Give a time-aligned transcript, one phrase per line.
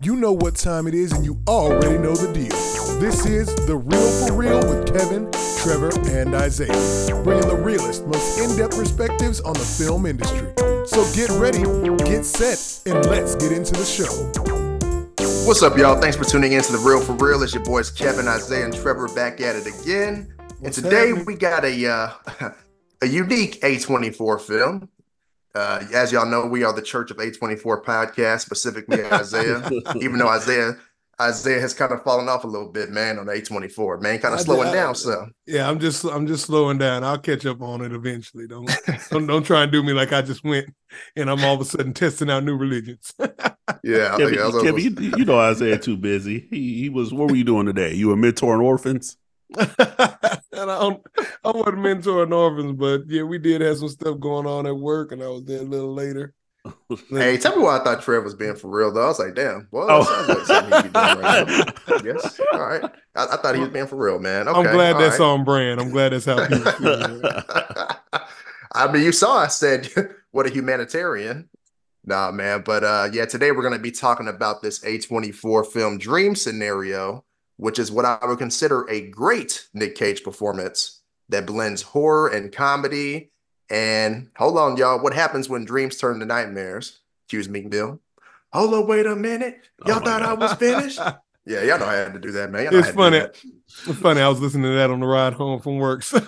[0.00, 3.00] You know what time it is, and you already know the deal.
[3.00, 5.28] This is The Real for Real with Kevin,
[5.58, 10.52] Trevor, and Isaiah, bringing the realest, most in depth perspectives on the film industry.
[10.86, 11.62] So get ready,
[12.08, 14.06] get set, and let's get into the show.
[15.44, 16.00] What's up, y'all?
[16.00, 17.42] Thanks for tuning in to The Real for Real.
[17.42, 20.32] It's your boys Kevin, Isaiah, and Trevor back at it again.
[20.62, 21.24] And today happening?
[21.24, 22.10] we got a uh,
[23.02, 24.88] a unique A24 film.
[25.54, 29.68] Uh, as y'all know, we are the Church of A24 podcast, specifically Isaiah.
[29.96, 30.76] even though Isaiah
[31.20, 34.38] Isaiah has kind of fallen off a little bit, man, on A24, man, kind I
[34.38, 34.94] of slowing did- down.
[34.94, 37.02] So Yeah, I'm just I'm just slowing down.
[37.02, 38.46] I'll catch up on it eventually.
[38.46, 38.70] Don't
[39.10, 40.68] don't, don't try and do me like I just went
[41.16, 43.12] and I'm all of a sudden testing out new religions.
[43.82, 46.46] yeah, I Kevin, think I was, Kevin, you, you know Isaiah too busy.
[46.50, 47.12] He he was.
[47.12, 47.94] What were you doing today?
[47.94, 49.16] You were mentoring orphans.
[49.58, 51.02] and I don't,
[51.44, 55.12] I wasn't mentoring orphans, but yeah, we did have some stuff going on at work,
[55.12, 56.34] and I was there a little later.
[57.10, 59.04] Hey, tell me why I thought Trev was being for real though.
[59.04, 60.24] I was like, damn, well, Oh.
[60.26, 62.20] that sounds like something he'd be doing right now.
[62.52, 62.56] I.
[62.56, 62.82] All right.
[63.14, 64.48] I, I thought he was being for real, man.
[64.48, 64.58] Okay.
[64.58, 65.24] I'm glad that's right.
[65.26, 65.80] on brand.
[65.80, 67.22] I'm glad that's how people feel.
[68.74, 69.88] I mean, you saw I said
[70.30, 71.48] what a humanitarian.
[72.04, 72.62] Nah, man.
[72.66, 77.24] But uh yeah, today we're gonna be talking about this A24 film Dream Scenario,
[77.58, 82.50] which is what I would consider a great Nick Cage performance that blends horror and
[82.50, 83.30] comedy.
[83.70, 85.00] And hold on, y'all.
[85.02, 87.00] What happens when dreams turn to nightmares?
[87.26, 88.00] Excuse me, Bill.
[88.52, 89.60] Hold on, wait a minute.
[89.84, 91.00] Oh y'all Oh thought I was finished?
[91.48, 92.64] Yeah, y'all know I had to do that, man.
[92.66, 93.16] Y'all It's had to do funny.
[93.86, 94.20] It's funny.
[94.20, 96.02] I was listening to that on the ride home from work.
[96.04, 96.20] So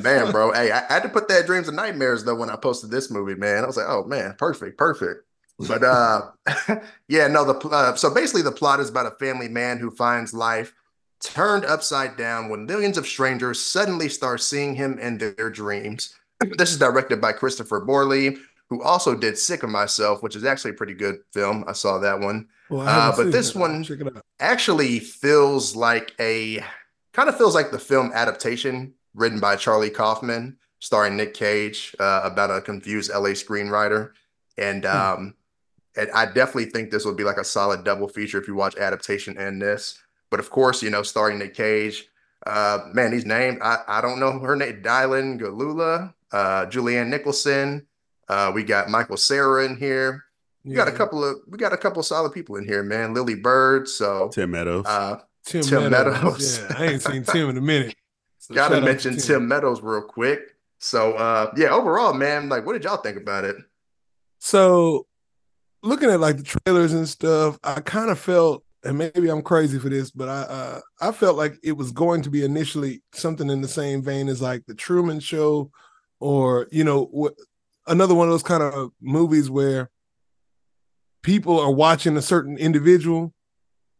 [0.00, 0.52] Man, bro.
[0.52, 3.10] Hey, I I had to put that dreams and nightmares though when I posted this
[3.10, 3.64] movie, man.
[3.64, 5.24] I was like, oh man, perfect, perfect.
[5.68, 6.30] But uh
[7.08, 10.32] yeah, no, the uh, so basically the plot is about a family man who finds
[10.32, 10.72] life
[11.22, 16.14] turned upside down when millions of strangers suddenly start seeing him in their dreams.
[16.56, 18.38] This is directed by Kristoffer Borgli,
[18.70, 21.64] who also did Sick of Myself, which is actually a pretty good film.
[21.68, 24.24] I saw that one Well, Uh, but this one- check it out.
[24.38, 26.64] actually feels like a
[27.12, 32.22] kind of feels like the film adaptation written by Charlie Kaufman, starring Nick Cage, uh,
[32.24, 34.12] about a confused LA screenwriter.
[34.56, 35.34] And um,
[35.96, 38.76] and I definitely think this would be like a solid double feature if you watch
[38.76, 39.98] adaptation and this.
[40.30, 42.06] But of course, you know, starring Nick Cage.
[42.46, 44.82] Uh, man, these names I, I don't know her name.
[44.82, 47.86] Dylan Gelula, uh, Julianne Nicholson.
[48.28, 50.24] Uh, we got Michael Cera in here.
[50.64, 53.12] We got a couple of we got a couple of solid people in here, man.
[53.12, 53.88] Lily Bird.
[53.88, 54.86] So Tim Meadows.
[54.86, 56.14] uh, Tim, Tim Meadows.
[56.22, 56.60] Meadows.
[56.60, 57.94] Yeah, I ain't seen Tim in a minute.
[58.42, 59.46] So gotta shout out to mention Tim.
[59.48, 60.40] Meadows real quick.
[60.78, 63.56] So uh yeah, overall, man, like what did y'all think about it?
[64.40, 65.06] So,
[65.82, 69.78] looking at like the trailers and stuff, I kind of felt, and maybe I'm crazy
[69.78, 73.50] for this, but I uh, I felt like it was going to be initially something
[73.50, 75.70] in the same vein as like the Truman Show,
[76.18, 77.34] or you know, what
[77.86, 79.90] another one of those kind of movies where
[81.22, 83.34] people are watching a certain individual.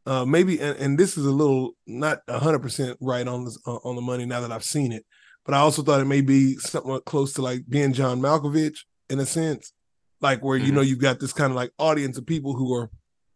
[0.06, 3.76] Uh, maybe, and, and this is a little not hundred percent right on this, uh,
[3.84, 5.04] on the money now that I've seen it,
[5.44, 8.78] but I also thought it may be somewhat close to like being John Malkovich
[9.10, 9.74] in a sense
[10.20, 12.90] like where you know you've got this kind of like audience of people who are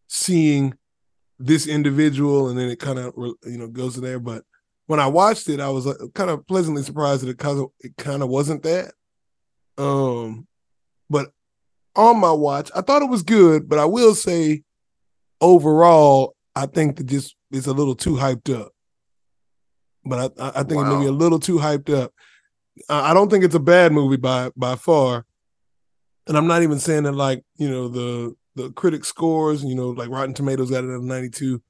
[0.08, 0.74] seeing
[1.38, 4.20] this individual and then it kind of you know goes to there.
[4.20, 4.44] But
[4.86, 7.70] when i watched it i was uh, kind of pleasantly surprised that it kind of
[7.80, 8.92] it kind of wasn't that.
[9.78, 10.46] Um
[11.10, 11.30] but
[11.96, 14.62] on my watch i thought it was good but i will say
[15.40, 18.72] overall i think that just it's a little too hyped up.
[20.04, 22.12] But i i I think it may be a little too hyped up.
[22.88, 25.24] I I don't think it's a bad movie by by far
[26.26, 29.90] and I'm not even saying that like you know the the critic scores, you know,
[29.90, 31.60] like Rotten Tomatoes got it at 92.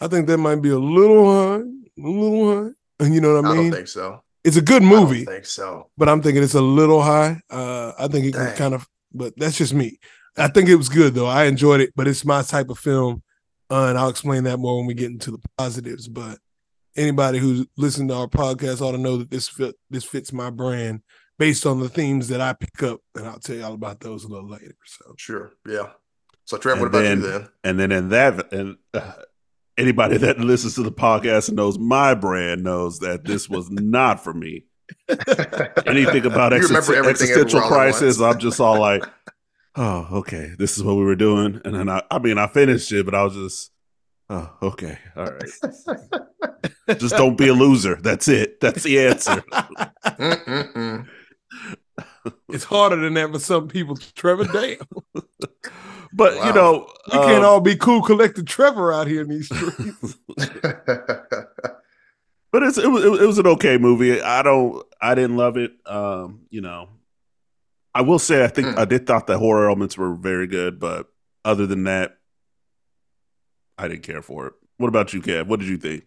[0.00, 2.70] I think that might be a little high, a little high.
[2.98, 3.58] And you know what I mean?
[3.58, 4.22] I don't think so.
[4.44, 5.90] it's a good movie, think so.
[5.96, 7.40] but I'm thinking it's a little high.
[7.50, 9.98] Uh, I think it can kind of, but that's just me.
[10.36, 11.26] I think it was good though.
[11.26, 13.22] I enjoyed it, but it's my type of film,
[13.70, 16.08] uh, and I'll explain that more when we get into the positives.
[16.08, 16.38] But
[16.94, 20.50] anybody who's listening to our podcast ought to know that this fit this fits my
[20.50, 21.00] brand
[21.38, 24.24] based on the themes that I pick up, and I'll tell you all about those
[24.24, 24.76] a little later.
[24.84, 25.14] So.
[25.18, 25.52] Sure.
[25.68, 25.90] Yeah.
[26.44, 27.48] So Trev, what And about then- you then?
[27.64, 29.12] and then in that, and uh,
[29.76, 34.22] anybody that listens to the podcast and knows my brand knows that this was not
[34.22, 34.64] for me.
[35.86, 38.20] Anything about You remember existen- everything existential everywhere all at crisis.
[38.20, 39.04] I'm just all like,
[39.74, 41.60] oh, okay, this is what we were doing.
[41.64, 43.72] And then I, I mean, I finished it, but I was just,
[44.30, 45.42] oh, okay, all right.
[46.98, 47.96] Just don't be a loser.
[48.00, 48.60] That's it.
[48.60, 49.42] That's the answer.
[52.48, 53.96] It's harder than that for some people.
[54.14, 54.78] Trevor, damn,
[56.12, 56.46] But Wow.
[56.46, 60.16] you know, we can't um, all be cool, collected Trevor out here in these streets.
[62.52, 64.20] but it's it was it was an okay movie.
[64.20, 65.72] I don't I didn't love it.
[65.84, 66.88] Um, you know,
[67.94, 68.78] I will say I think Hmm.
[68.78, 71.08] I did thought the horror elements were very good, but
[71.44, 72.16] other than that,
[73.78, 74.54] I didn't care for it.
[74.78, 75.46] What about you, Kev?
[75.46, 76.04] What did you think?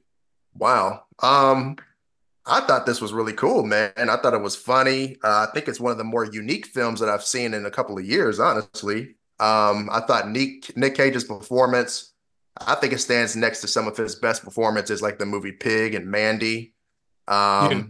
[0.56, 1.04] Wow.
[1.22, 1.78] Um,
[2.50, 3.92] I thought this was really cool, man.
[3.98, 5.18] I thought it was funny.
[5.24, 7.72] Uh, I think it's one of the more unique films that I've seen in a
[7.72, 9.16] couple of years, honestly.
[9.40, 12.14] Um, I thought Nick Nick Cage's performance,
[12.58, 15.96] I think it stands next to some of his best performances, like the movie Pig
[15.96, 16.74] and Mandy.
[17.28, 17.38] Um,
[17.72, 17.84] yeah.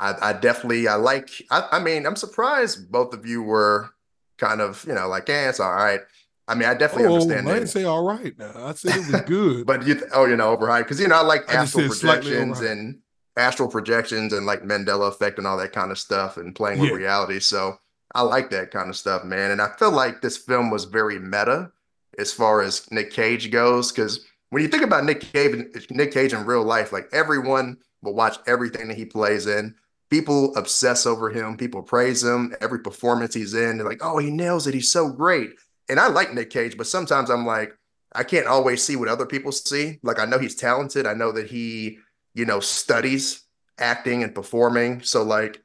[0.00, 1.30] I, I, definitely I like.
[1.50, 3.90] I, I, mean, I'm surprised both of you were
[4.38, 6.00] kind of you know like, yeah, it's all right.
[6.48, 7.48] I mean, I definitely oh, understand.
[7.48, 8.36] I didn't say all right.
[8.36, 11.08] Now I said it was good, but you th- oh, you know, overhyped because you
[11.08, 12.98] know I like astral projections and
[13.36, 16.90] astral projections and like Mandela effect and all that kind of stuff and playing yeah.
[16.90, 17.40] with reality.
[17.40, 17.76] So
[18.14, 19.50] I like that kind of stuff, man.
[19.50, 21.70] And I feel like this film was very meta
[22.18, 26.32] as far as Nick Cage goes, because when you think about Nick Cage, Nick Cage
[26.32, 29.74] in real life, like everyone will watch everything that he plays in.
[30.10, 31.56] People obsess over him.
[31.56, 32.54] People praise him.
[32.60, 34.74] Every performance he's in, they're like, "Oh, he nails it.
[34.74, 35.50] He's so great."
[35.88, 37.76] And I like Nick Cage, but sometimes I'm like,
[38.14, 39.98] I can't always see what other people see.
[40.02, 41.06] Like I know he's talented.
[41.06, 41.98] I know that he,
[42.34, 43.42] you know, studies
[43.78, 45.02] acting and performing.
[45.02, 45.62] So like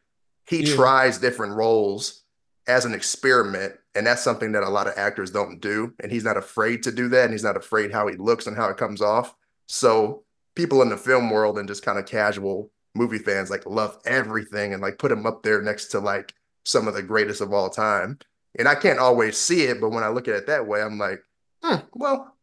[0.48, 0.75] he yeah.
[0.75, 2.24] tries different roles
[2.68, 3.74] as an experiment.
[3.95, 5.94] And that's something that a lot of actors don't do.
[6.01, 7.25] And he's not afraid to do that.
[7.25, 9.36] And he's not afraid how he looks and how it comes off.
[9.68, 10.24] So
[10.56, 14.74] people in the film world and just kind of casual movie fans like love everything
[14.74, 16.33] and like put him up there next to like
[16.65, 18.18] some of the greatest of all time.
[18.57, 20.98] And I can't always see it, but when I look at it that way, I'm
[20.98, 21.24] like,
[21.63, 22.36] hmm, well,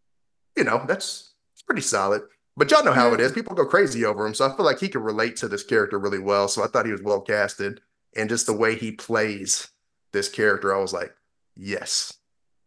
[0.56, 1.34] you know, that's
[1.66, 2.22] pretty solid.
[2.56, 3.32] But y'all know how it is.
[3.32, 4.34] People go crazy over him.
[4.34, 6.48] So I feel like he can relate to this character really well.
[6.48, 7.80] So I thought he was well casted.
[8.16, 9.68] And just the way he plays
[10.12, 11.14] this character, I was like,
[11.54, 12.14] yes,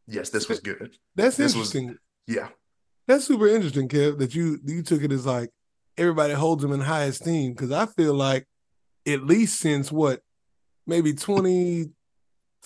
[0.07, 0.95] yes, this was good.
[1.15, 1.87] That's this interesting.
[1.87, 1.97] Was,
[2.27, 2.49] yeah,
[3.07, 4.19] that's super interesting, Kev.
[4.19, 5.49] That you you took it as like
[5.97, 8.47] everybody holds him in high esteem because I feel like
[9.07, 10.21] at least since what
[10.85, 11.89] maybe 20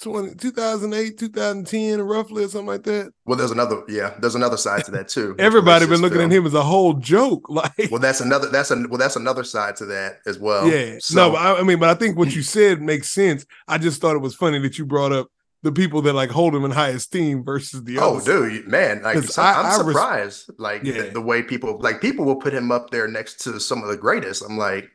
[0.01, 3.13] 20, 2008, 2010, roughly, or something like that.
[3.25, 5.35] Well, there's another, yeah, there's another side to that too.
[5.39, 6.31] Everybody been looking film.
[6.31, 7.47] at um, him as a whole joke.
[7.53, 10.67] Like, well, that's another, that's a, well, that's another side to that as well.
[10.67, 13.45] Yeah, so, no, but I, I, mean, but I think what you said makes sense.
[13.67, 15.27] I just thought it was funny that you brought up
[15.63, 19.15] the people that like hold him in high esteem versus the oh, dude, man, like
[19.15, 21.03] I, am surprised, res- like yeah.
[21.03, 23.87] the, the way people, like people will put him up there next to some of
[23.87, 24.43] the greatest.
[24.43, 24.89] I'm like,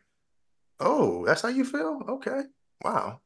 [0.81, 2.03] oh, that's how you feel?
[2.09, 2.43] Okay,
[2.83, 3.21] wow.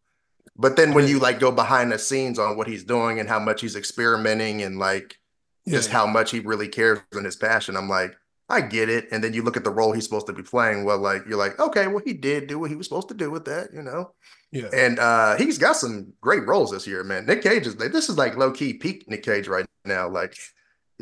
[0.57, 3.39] But then when you like go behind the scenes on what he's doing and how
[3.39, 5.19] much he's experimenting and like
[5.65, 5.77] yeah.
[5.77, 8.15] just how much he really cares and his passion, I'm like,
[8.49, 9.09] I get it.
[9.11, 10.85] And then you look at the role he's supposed to be playing.
[10.85, 13.31] Well, like you're like, okay, well, he did do what he was supposed to do
[13.31, 14.13] with that, you know.
[14.51, 14.69] Yeah.
[14.75, 17.25] And uh he's got some great roles this year, man.
[17.25, 20.09] Nick Cage is like this is like low key peak Nick Cage right now.
[20.09, 20.37] Like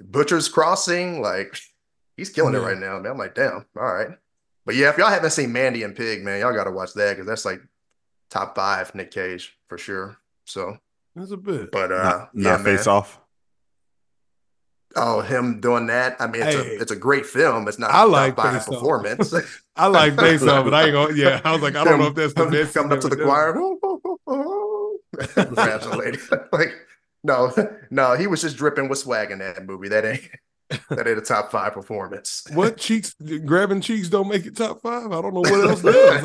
[0.00, 1.58] Butcher's Crossing, like
[2.16, 2.60] he's killing yeah.
[2.60, 3.12] it right now, man.
[3.12, 4.10] I'm like, damn, all right.
[4.64, 7.26] But yeah, if y'all haven't seen Mandy and Pig, man, y'all gotta watch that because
[7.26, 7.60] that's like
[8.30, 10.16] top five Nick Cage for sure.
[10.46, 10.78] So
[11.14, 13.20] that's a bit, but uh, not, yeah, not face off.
[14.96, 16.16] Oh, him doing that.
[16.20, 17.68] I mean, it's hey, a it's a great film.
[17.68, 19.32] It's not I like by performance.
[19.76, 21.14] I like face off, but I ain't gonna.
[21.14, 22.74] Yeah, I was like, I don't him, know if that's the best.
[22.74, 23.54] Coming up to the choir,
[26.52, 26.72] like,
[27.22, 27.52] no,
[27.90, 29.88] no, he was just dripping with swag in that movie.
[29.88, 30.28] That ain't
[30.88, 32.46] that ain't a top five performance.
[32.52, 33.14] What cheeks
[33.44, 35.10] grabbing cheeks don't make it top five?
[35.12, 36.22] I don't know what else does.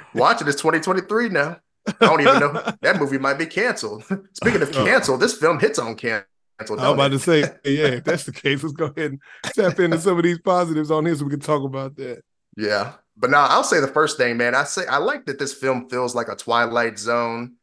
[0.14, 0.48] Watch it.
[0.48, 1.56] It's 2023 now.
[1.86, 2.72] I don't even know.
[2.82, 4.04] That movie might be canceled.
[4.34, 6.26] Speaking of canceled, this film hits on cancel.
[6.60, 9.78] I was about to say, yeah, if that's the case, let's go ahead and tap
[9.78, 12.22] into some of these positives on here so we can talk about that.
[12.56, 12.94] Yeah.
[13.16, 14.54] But now I'll say the first thing, man.
[14.54, 17.54] I say I like that this film feels like a Twilight Zone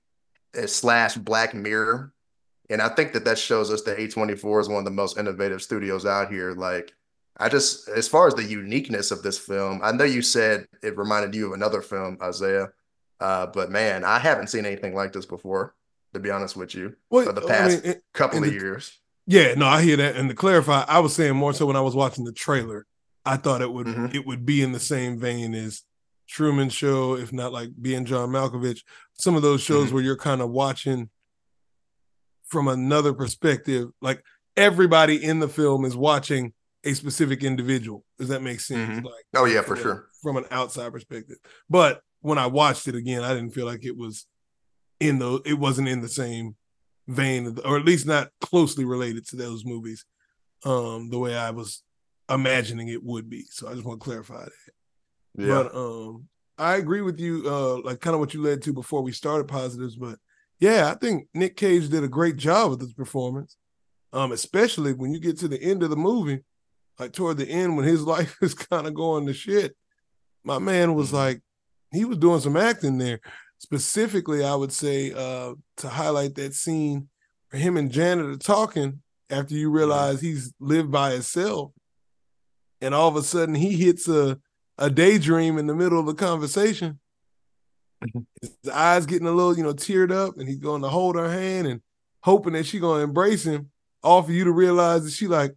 [0.55, 2.13] eh, slash Black Mirror
[2.69, 5.61] and I think that that shows us that A24 is one of the most innovative
[5.61, 6.53] studios out here.
[6.53, 6.93] Like,
[7.37, 10.97] I just, as far as the uniqueness of this film, I know you said it
[10.97, 12.69] reminded you of another film, Isaiah,
[13.19, 15.75] uh, but man, I haven't seen anything like this before,
[16.13, 18.99] to be honest with you, well, for the past I mean, couple of the, years.
[19.27, 20.15] Yeah, no, I hear that.
[20.15, 22.85] And to clarify, I was saying more so when I was watching the trailer,
[23.25, 24.15] I thought it would mm-hmm.
[24.15, 25.81] it would be in the same vein as
[26.27, 28.81] Truman Show, if not like being John Malkovich.
[29.13, 29.95] Some of those shows mm-hmm.
[29.95, 31.09] where you're kind of watching
[32.47, 33.89] from another perspective.
[34.01, 34.23] Like
[34.55, 38.03] everybody in the film is watching a specific individual.
[38.17, 38.89] Does that make sense?
[38.89, 39.05] Mm-hmm.
[39.05, 40.07] Like, oh yeah, for sure.
[40.21, 41.37] From an outside perspective,
[41.69, 44.25] but when I watched it again, I didn't feel like it was
[44.99, 45.41] in the.
[45.45, 46.55] It wasn't in the same
[47.07, 50.05] vein, or at least not closely related to those movies,
[50.63, 51.83] um, the way I was
[52.29, 53.45] imagining it would be.
[53.51, 54.51] So I just want to clarify that.
[55.37, 55.47] Yeah.
[55.47, 59.01] But um, I agree with you, uh, like kind of what you led to before
[59.01, 60.17] we started positives, but
[60.59, 63.57] yeah, I think Nick Cage did a great job with his performance.
[64.13, 66.41] Um, especially when you get to the end of the movie,
[66.97, 69.75] like toward the end when his life is kind of going to shit.
[70.43, 71.17] My man was mm-hmm.
[71.17, 71.41] like,
[71.91, 73.19] he was doing some acting there.
[73.57, 77.09] Specifically, I would say uh, to highlight that scene
[77.49, 81.71] for him and Janet are talking after you realize he's lived by himself,
[82.81, 84.39] and all of a sudden he hits a
[84.77, 86.99] a daydream in the middle of the conversation.
[88.41, 91.31] His eyes getting a little, you know, teared up, and he's going to hold her
[91.31, 91.81] hand and
[92.21, 93.69] hoping that she's gonna embrace him.
[94.03, 95.55] All for you to realize that she like,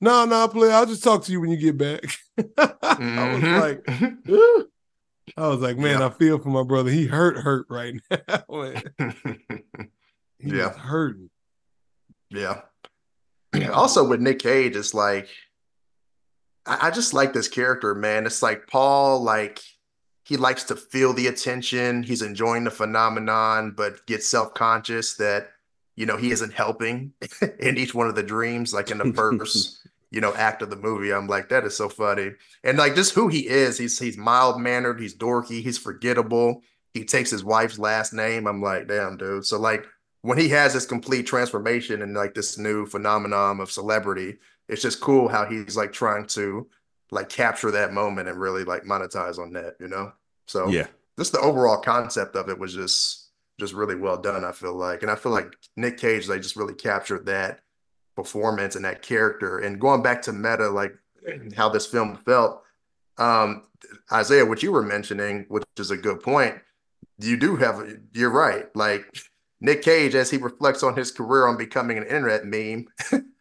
[0.00, 0.70] no, no, play.
[0.70, 2.02] I'll just talk to you when you get back.
[2.38, 2.48] mm-hmm.
[3.18, 4.34] I was mm-hmm.
[4.34, 4.66] like,
[5.36, 6.06] I was like, man, yeah.
[6.06, 6.90] I feel for my brother.
[6.90, 8.82] He hurt, hurt right now.
[10.38, 11.30] He yeah, hurting.
[12.30, 12.60] Yeah.
[13.72, 15.28] Also, with Nick Cage, it's like
[16.66, 18.26] I, I just like this character, man.
[18.26, 19.60] It's like Paul, like
[20.24, 22.02] he likes to feel the attention.
[22.02, 25.50] He's enjoying the phenomenon, but gets self conscious that
[25.96, 27.12] you know he isn't helping
[27.60, 28.74] in each one of the dreams.
[28.74, 31.12] Like in the first you know, act of the movie.
[31.12, 32.30] I'm like, that is so funny.
[32.62, 36.62] And like just who he is, he's he's mild mannered, he's dorky, he's forgettable.
[36.92, 38.46] He takes his wife's last name.
[38.46, 39.44] I'm like, damn, dude.
[39.44, 39.84] So like
[40.22, 44.36] when he has this complete transformation and like this new phenomenon of celebrity,
[44.68, 46.68] it's just cool how he's like trying to
[47.10, 50.12] like capture that moment and really like monetize on that, you know?
[50.46, 50.86] So yeah,
[51.18, 55.02] just the overall concept of it was just just really well done, I feel like.
[55.02, 57.60] And I feel like Nick Cage, they just really captured that
[58.16, 59.58] performance and that character.
[59.58, 60.94] And going back to meta, like
[61.56, 62.62] how this film felt,
[63.18, 63.64] um,
[64.12, 66.56] Isaiah, what you were mentioning, which is a good point,
[67.18, 67.80] you do have,
[68.12, 68.74] you're right.
[68.74, 69.06] Like
[69.60, 72.86] Nick Cage, as he reflects on his career on becoming an internet meme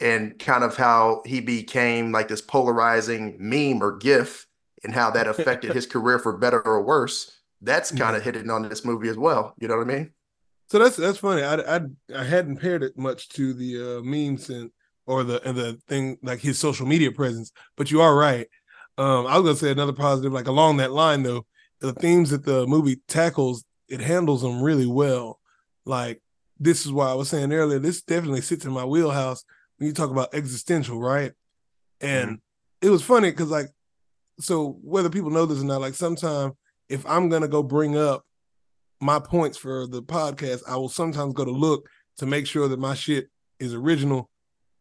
[0.00, 4.46] and kind of how he became like this polarizing meme or GIF
[4.82, 8.68] and how that affected his career for better or worse, that's kind of hitting on
[8.68, 9.54] this movie as well.
[9.58, 10.10] You know what I mean?
[10.68, 11.42] So that's that's funny.
[11.42, 11.80] I I,
[12.16, 14.70] I hadn't paired it much to the uh, memes and
[15.06, 18.48] or the and the thing like his social media presence, but you are right.
[18.96, 21.44] Um, I was gonna say another positive, like along that line though,
[21.80, 25.40] the themes that the movie tackles, it handles them really well.
[25.84, 26.22] Like
[26.58, 29.44] this is why I was saying earlier, this definitely sits in my wheelhouse
[29.80, 31.32] when you talk about existential, right?
[32.02, 32.86] And mm-hmm.
[32.86, 33.68] it was funny because like,
[34.38, 36.52] so whether people know this or not, like sometimes
[36.90, 38.24] if I'm gonna go bring up
[39.00, 42.78] my points for the podcast, I will sometimes go to look to make sure that
[42.78, 44.28] my shit is original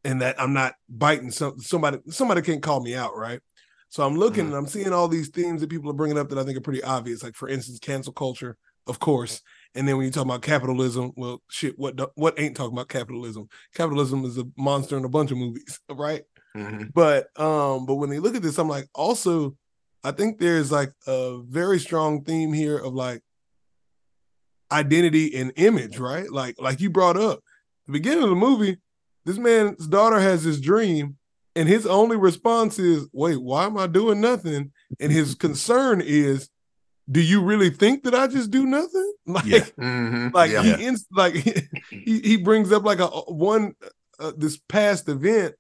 [0.03, 3.39] and that I'm not biting some somebody somebody can't call me out, right?
[3.88, 4.53] So I'm looking mm-hmm.
[4.53, 6.62] and I'm seeing all these themes that people are bringing up that I think are
[6.62, 7.24] pretty obvious.
[7.24, 9.41] Like for instance, cancel culture, of course.
[9.75, 13.47] And then when you talk about capitalism, well, shit, what what ain't talking about capitalism?
[13.75, 16.23] Capitalism is a monster in a bunch of movies, right?
[16.55, 16.85] Mm-hmm.
[16.93, 19.55] But um, but when they look at this, I'm like, also,
[20.03, 23.21] I think there's like a very strong theme here of like
[24.71, 26.29] identity and image, right?
[26.31, 27.41] Like like you brought up
[27.89, 28.77] the beginning of the movie,
[29.25, 31.17] this man's daughter has this dream,
[31.55, 36.49] and his only response is, "Wait, why am I doing nothing?" And his concern is,
[37.09, 39.59] "Do you really think that I just do nothing?" Like, yeah.
[39.59, 40.29] mm-hmm.
[40.33, 40.63] like yeah.
[40.63, 41.35] he ins- like
[41.89, 43.75] he he brings up like a one
[44.19, 45.53] uh, this past event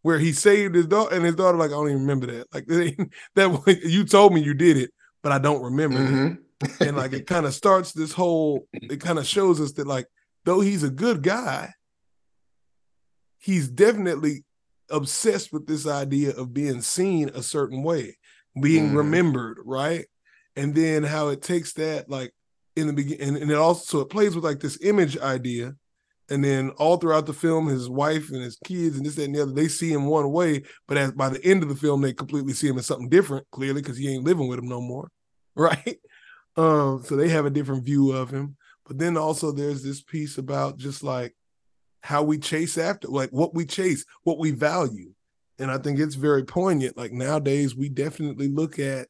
[0.00, 2.46] where he saved his daughter, and his daughter like I don't even remember that.
[2.54, 2.66] Like
[3.34, 4.90] that you told me you did it,
[5.22, 5.98] but I don't remember.
[5.98, 6.34] Mm-hmm
[6.80, 10.06] and like it kind of starts this whole it kind of shows us that like
[10.44, 11.72] though he's a good guy
[13.38, 14.44] he's definitely
[14.90, 18.16] obsessed with this idea of being seen a certain way
[18.60, 18.96] being mm.
[18.96, 20.06] remembered right
[20.56, 22.32] and then how it takes that like
[22.76, 25.74] in the beginning and it also so it plays with like this image idea
[26.28, 29.34] and then all throughout the film his wife and his kids and this that, and
[29.34, 32.00] the other they see him one way but as by the end of the film
[32.00, 34.80] they completely see him as something different clearly because he ain't living with him no
[34.80, 35.10] more
[35.56, 35.98] right
[36.56, 38.56] um, so they have a different view of him.
[38.86, 41.34] But then also there's this piece about just like
[42.02, 45.12] how we chase after, like what we chase, what we value.
[45.58, 46.96] And I think it's very poignant.
[46.96, 49.08] Like nowadays, we definitely look at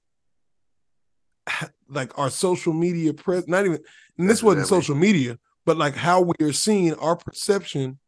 [1.88, 3.80] like our social media press, not even,
[4.19, 7.99] and this wasn't social media, but like how we are seeing our perception.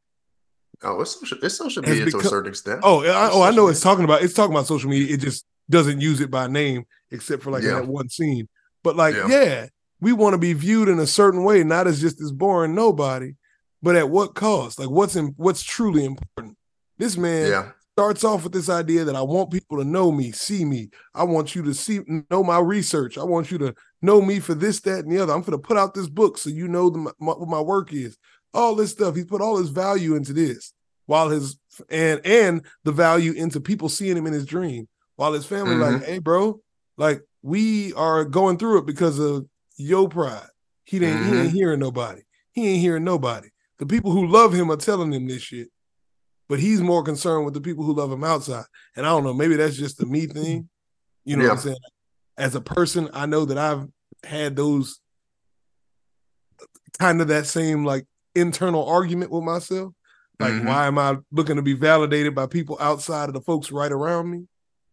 [0.82, 2.80] Oh, it's social, it's social media become, to a certain extent.
[2.82, 3.70] Oh, I, oh, I know media.
[3.70, 5.14] it's talking about it's talking about social media.
[5.14, 7.74] It just doesn't use it by name except for like yeah.
[7.74, 8.48] that one scene.
[8.82, 9.66] But like, yeah, yeah
[10.02, 13.34] we want to be viewed in a certain way, not as just this boring nobody,
[13.80, 14.80] but at what cost?
[14.80, 16.58] Like, what's in, what's truly important?
[16.98, 17.70] This man yeah.
[17.94, 20.88] Starts off with this idea that I want people to know me, see me.
[21.14, 23.18] I want you to see, know my research.
[23.18, 25.32] I want you to know me for this, that, and the other.
[25.32, 27.92] I'm going to put out this book so you know the, my, what my work
[27.92, 28.16] is.
[28.54, 29.14] All this stuff.
[29.14, 30.72] He's put all his value into this,
[31.06, 31.58] while his
[31.88, 34.88] and and the value into people seeing him in his dream.
[35.16, 35.94] While his family, mm-hmm.
[35.94, 36.60] like, hey, bro,
[36.98, 39.46] like we are going through it because of
[39.78, 40.46] your pride.
[40.84, 41.32] He ain't mm-hmm.
[41.32, 42.22] he ain't hearing nobody.
[42.52, 43.48] He ain't hearing nobody.
[43.78, 45.68] The people who love him are telling him this shit,
[46.52, 48.66] but he's more concerned with the people who love him outside.
[48.94, 50.68] And I don't know, maybe that's just the me thing.
[51.24, 51.48] You know yeah.
[51.48, 51.76] what I'm saying?
[52.36, 53.88] As a person, I know that I've
[54.22, 55.00] had those
[56.98, 58.04] kind of that same like
[58.34, 59.94] internal argument with myself.
[60.38, 60.66] Like, Mhm.
[60.66, 64.30] why am I looking to be validated by people outside of the folks right around
[64.30, 64.46] me?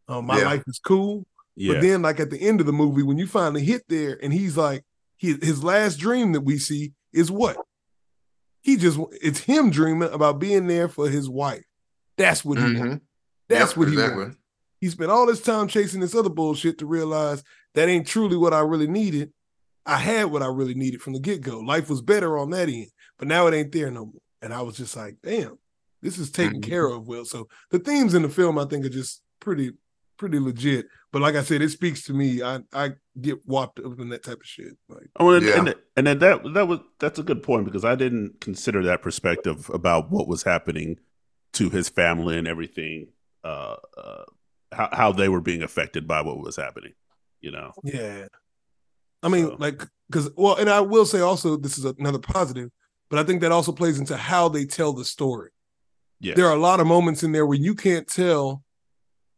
[0.07, 0.45] Um, my Yeah.
[0.45, 1.27] life is cool.
[1.57, 1.73] Yeah.
[1.73, 4.31] But then, like at the end of the movie, when you finally hit there, and
[4.31, 4.85] he's like,
[5.17, 7.57] he, his last dream that we see is what?
[8.69, 11.63] He just it's him dreaming about being there for his wife.
[12.17, 12.79] That's what he Mhm.
[12.79, 13.05] wants.
[13.47, 14.23] That's Yep, what he exactly.
[14.25, 14.37] wants.
[14.79, 18.53] He spent all this time chasing this other bullshit to realize that ain't truly what
[18.53, 19.33] I really needed.
[19.87, 21.59] I had what I really needed from the get go.
[21.59, 24.21] Life was better on that end, but now it ain't there no more.
[24.43, 25.57] And I was just like, damn,
[26.03, 26.67] this is taken Mhm.
[26.67, 27.25] care of well.
[27.25, 29.71] So the themes in the film, I think, are just pretty,
[30.17, 30.85] pretty legit.
[31.11, 32.43] But like I said, it speaks to me.
[32.43, 34.73] I I get whopped up in that type of shit.
[34.87, 35.59] Like, Oh, and, Yeah.
[35.59, 39.01] and, and then that that was that's a good point because I didn't consider that
[39.01, 40.97] perspective about what was happening
[41.53, 43.07] to his family and everything,
[43.43, 44.23] uh, uh,
[44.71, 46.93] how how they were being affected by what was happening.
[47.41, 48.25] You know, yeah.
[49.23, 52.69] I mean, So- like, because well, and I will say also, this is another positive,
[53.09, 55.51] but I think that also plays into how they tell the story.
[56.19, 58.63] yeah, there are a lot of moments in there where you can't tell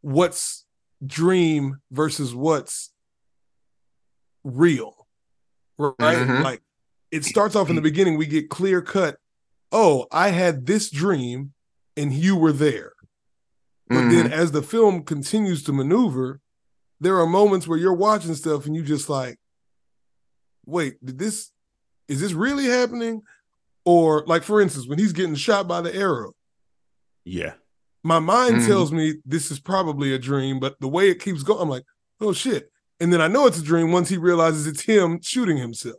[0.00, 0.64] what's
[1.04, 2.91] dream versus what's
[4.44, 5.06] real
[5.78, 6.42] right Mhm.
[6.42, 6.62] like
[7.10, 9.18] it starts off in the beginning we get clear cut
[9.72, 11.52] oh i had this dream
[11.96, 12.92] and you were there
[13.88, 14.32] but then Mhm.
[14.32, 16.40] as the film continues to maneuver
[17.00, 19.38] there are moments where you're watching stuff and you just like
[20.66, 21.50] wait did this
[22.08, 23.22] is this really happening
[23.84, 26.32] or like for instance when he's getting shot by the arrow
[27.24, 27.54] yeah,
[28.02, 28.66] my mind Mhm.
[28.66, 31.84] tells me this is probably a dream, but the way it keeps going, I'm like,
[32.20, 32.71] oh shit.
[33.02, 35.96] And then I know it's a dream once he realizes it's him shooting himself,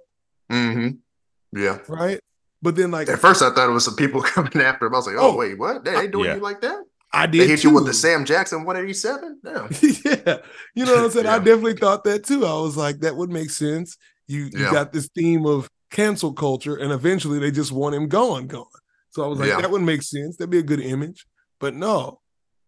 [0.52, 1.60] Mm-hmm.
[1.60, 1.80] Yeah.
[1.90, 2.20] right?
[2.62, 4.94] But then, like, At first, I thought it was some people coming after him.
[4.94, 5.84] I was like, "Oh, Oh, wait, what?
[5.84, 6.36] They ain't doing yeah.
[6.36, 6.82] you like that?
[7.12, 7.34] I did.
[7.34, 7.68] They did hit too.
[7.70, 9.40] you with the Sam Jackson 187?
[9.44, 9.68] No.
[9.82, 10.38] yeah,
[10.74, 11.26] you know what I'm saying.
[11.28, 12.46] I definitely thought that too.
[12.46, 13.98] I was like, that would make sense.
[14.28, 14.72] You you Yeah.
[14.72, 18.66] got this theme of cancel culture, and eventually they just want him gone, gone.
[19.12, 19.62] So I was like, Yeah.
[19.62, 20.38] that would make sense.
[20.38, 21.28] That'd be a good image.
[21.60, 22.22] But no,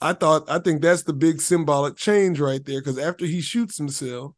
[0.05, 2.79] I thought I think that's the big symbolic change right there.
[2.79, 4.33] Because after he shoots himself,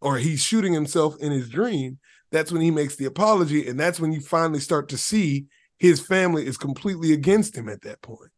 [0.00, 1.98] or he's shooting himself in his dream,
[2.30, 5.46] that's when he makes the apology, and that's when you finally start to see
[5.78, 8.30] his family is completely against him at that point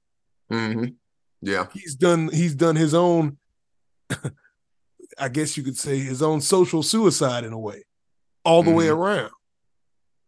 [0.50, 0.84] hmm
[1.42, 1.66] Yeah.
[1.74, 3.36] he's done he's done his own
[5.18, 7.82] i guess you could say his own social suicide in a way
[8.44, 8.96] all the way Mhm.
[8.96, 9.30] around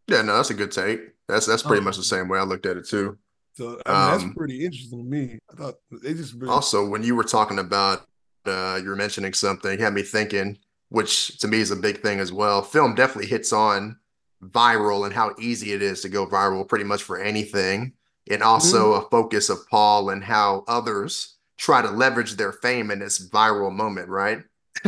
[0.09, 1.01] Yeah, no, that's a good take.
[1.29, 1.85] That's that's pretty Oh.
[1.85, 3.19] much the same way I looked at it too.
[3.57, 6.87] So I mean, that's Um, pretty interesting to me i thought they just really, Also,
[6.87, 8.07] when you were talking about
[8.47, 12.21] uh you were mentioning something, had me thinking, which to me is a big thing
[12.21, 12.63] as well.
[12.63, 13.97] Film definitely hits on
[14.43, 17.93] viral and how easy it is to go viral pretty much for anything.
[18.31, 18.95] And also Mm-hmm.
[18.95, 23.73] a focus of Paul and how others try to leverage their fame in this viral
[23.73, 24.43] moment, right?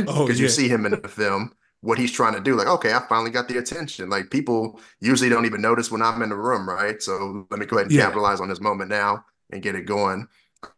[0.07, 2.57] oh because yeah you see him in the film what he's trying to do.
[2.57, 4.11] Like okay i finally got the attention.
[4.11, 7.03] Like people usually don't even notice when i'm in the room right?
[7.03, 8.07] So let me go ahead and Yeah.
[8.07, 10.27] capitalize on this moment now and get it going.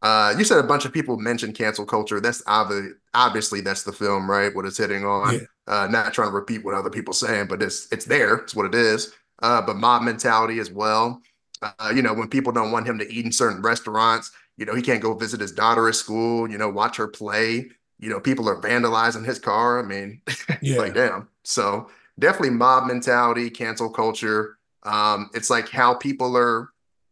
[0.03, 2.21] Uh you said a bunch of people mentioned cancel culture.
[2.21, 4.55] That's obvi- obviously that's the film right?
[4.55, 5.35] What it's hitting on.
[5.35, 5.47] Yeah.
[5.67, 8.35] uh not trying to repeat what other people saying but it's it's there.
[8.37, 9.13] It's what it is.
[9.43, 11.23] Uh but mob mentality as well.
[11.63, 14.75] Uh, you know when people don't want him to eat in certain restaurants you know
[14.75, 17.69] he can't go visit his daughter at school you know watch her play
[18.01, 19.79] you know, people are vandalizing his car.
[19.79, 20.21] I mean,
[20.63, 21.29] yeah like damn.
[21.45, 24.59] So definitely mob mentality, cancel culture.
[24.83, 26.71] Um, it's like how people are,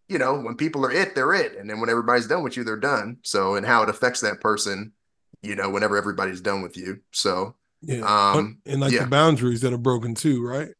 [0.08, 1.56] you know, when people are it, they're it.
[1.56, 3.18] And then when everybody's done with you, they're done.
[3.22, 4.92] So and how it affects that person,
[5.42, 7.00] you know, whenever everybody's done with you.
[7.12, 9.04] So yeah um, and like yeah.
[9.04, 10.70] the boundaries that are broken too right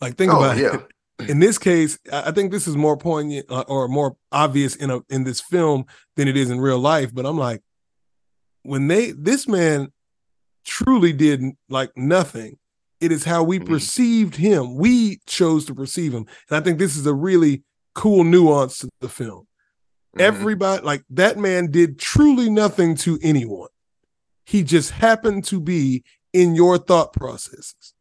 [0.00, 0.76] like think oh about yeah.
[1.18, 4.90] it in this case i think this is more poignant uh, or more obvious in
[4.90, 5.84] a in this film
[6.16, 7.62] than it is in real life but i'm like
[8.62, 9.88] when they this man
[10.64, 12.56] truly did like nothing
[13.00, 13.66] it is how we Mhm.
[13.66, 17.62] perceived him we chose to perceive him and i think this is a really
[17.94, 19.46] cool nuance to the film
[20.16, 20.20] Mhm.
[20.20, 23.68] everybody like that man did truly nothing to anyone
[24.46, 27.94] he just happened to be in your thought processes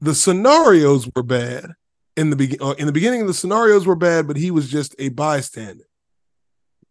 [0.00, 1.72] the scenarios were bad
[2.16, 4.94] in the begin uh, in the beginning the scenarios were bad but he was just
[4.98, 5.84] a bystander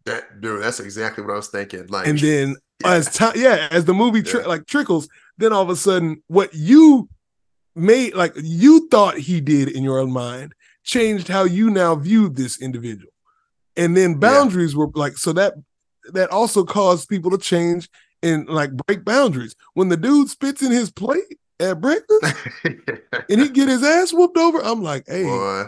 [0.06, 1.86] that dude, that's exactly what I was thinking.
[1.88, 2.56] Like and then.
[2.84, 4.46] As time yeah as the movie tri- Yeah.
[4.46, 7.08] like trickles then all of a sudden what you
[7.74, 12.36] made like you thought he did in your own mind changed how you now viewed
[12.36, 13.12] this individual
[13.76, 15.54] and then boundaries were like so that
[16.12, 17.88] that also caused people to change
[18.22, 23.48] and like break boundaries when the dude spits in his plate at breakfast and he
[23.50, 25.64] get his ass whooped over i'm like hey Boy.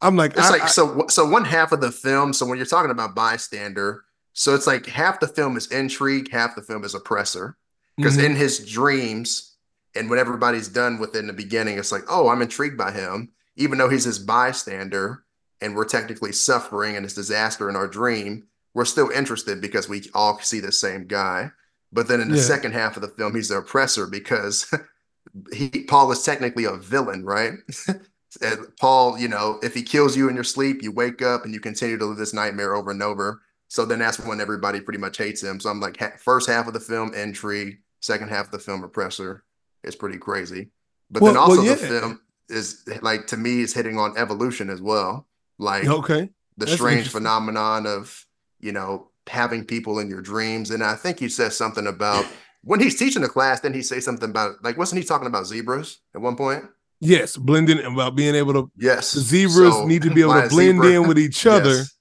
[0.00, 2.32] i'm like It's I- like I- so so one half of the film.
[2.32, 6.54] So when you're talking about bystander, so it's like half the film is intrigue, half
[6.54, 7.56] the film is oppressor.
[7.96, 8.24] Because Mhm.
[8.24, 9.54] in his dreams,
[9.94, 12.90] and when everybody's done with it in the beginning, it's like, oh, I'm intrigued by
[12.92, 15.22] him, even though he's his bystander.
[15.60, 18.42] and we're technically suffering and it's disaster in our dream,
[18.74, 21.50] we're still interested because we all see the same guy.
[21.90, 22.42] But then in the Yeah.
[22.42, 24.66] second half of the film, he's the oppressor because
[25.54, 27.54] he Paul is technically a villain, right?
[28.42, 31.54] And Paul, you know, if he kills you in your sleep, you wake up and
[31.54, 33.40] you continue to live this nightmare over and over.
[33.74, 35.58] So then that's when everybody pretty much hates him.
[35.58, 37.78] So I'm like, ha- first half of the film, intrigue.
[38.00, 39.42] Second half of the film, oppressor.
[39.82, 40.70] It's pretty crazy.
[41.10, 41.74] But then Well- well, also yeah.
[41.74, 45.26] the film is like to me is hitting on evolution as well.
[45.58, 46.30] Like Okay.
[46.56, 48.24] the That's strange phenomenon of
[48.60, 52.24] you know having people in your dreams and i think he says something about
[52.62, 55.46] when he's teaching the class then he say something about like wasn't he talking about
[55.46, 56.62] zebras at one point
[57.00, 60.76] Yes, blending about being able to yes zebras So, need to be able to blend
[60.82, 61.93] zebra- in with each other yes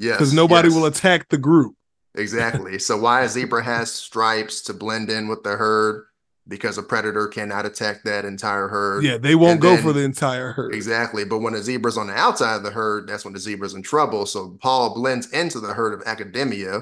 [0.00, 0.76] yes because nobody yes.
[0.76, 1.76] will attack the group.
[2.14, 6.06] exactly so why a zebra has stripes to blend in with the herd
[6.48, 9.92] because a predator cannot attack that entire herd Yeah, they won't And go then- for
[9.92, 10.74] the entire herd.
[10.74, 11.24] Exactly.
[11.24, 13.82] But when the zebra's on the outside of the herd, that's when the zebra's in
[13.82, 14.26] trouble.
[14.26, 16.80] So Paul blends into the herd of academia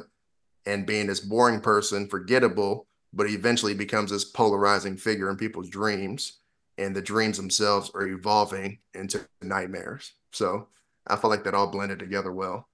[0.65, 5.69] and being this boring person, forgettable, but he eventually becomes this polarizing figure in people's
[5.69, 6.39] dreams.
[6.79, 10.13] And the dreams themselves are evolving into nightmares.
[10.33, 10.69] So
[11.07, 12.68] I felt like that all blended together well,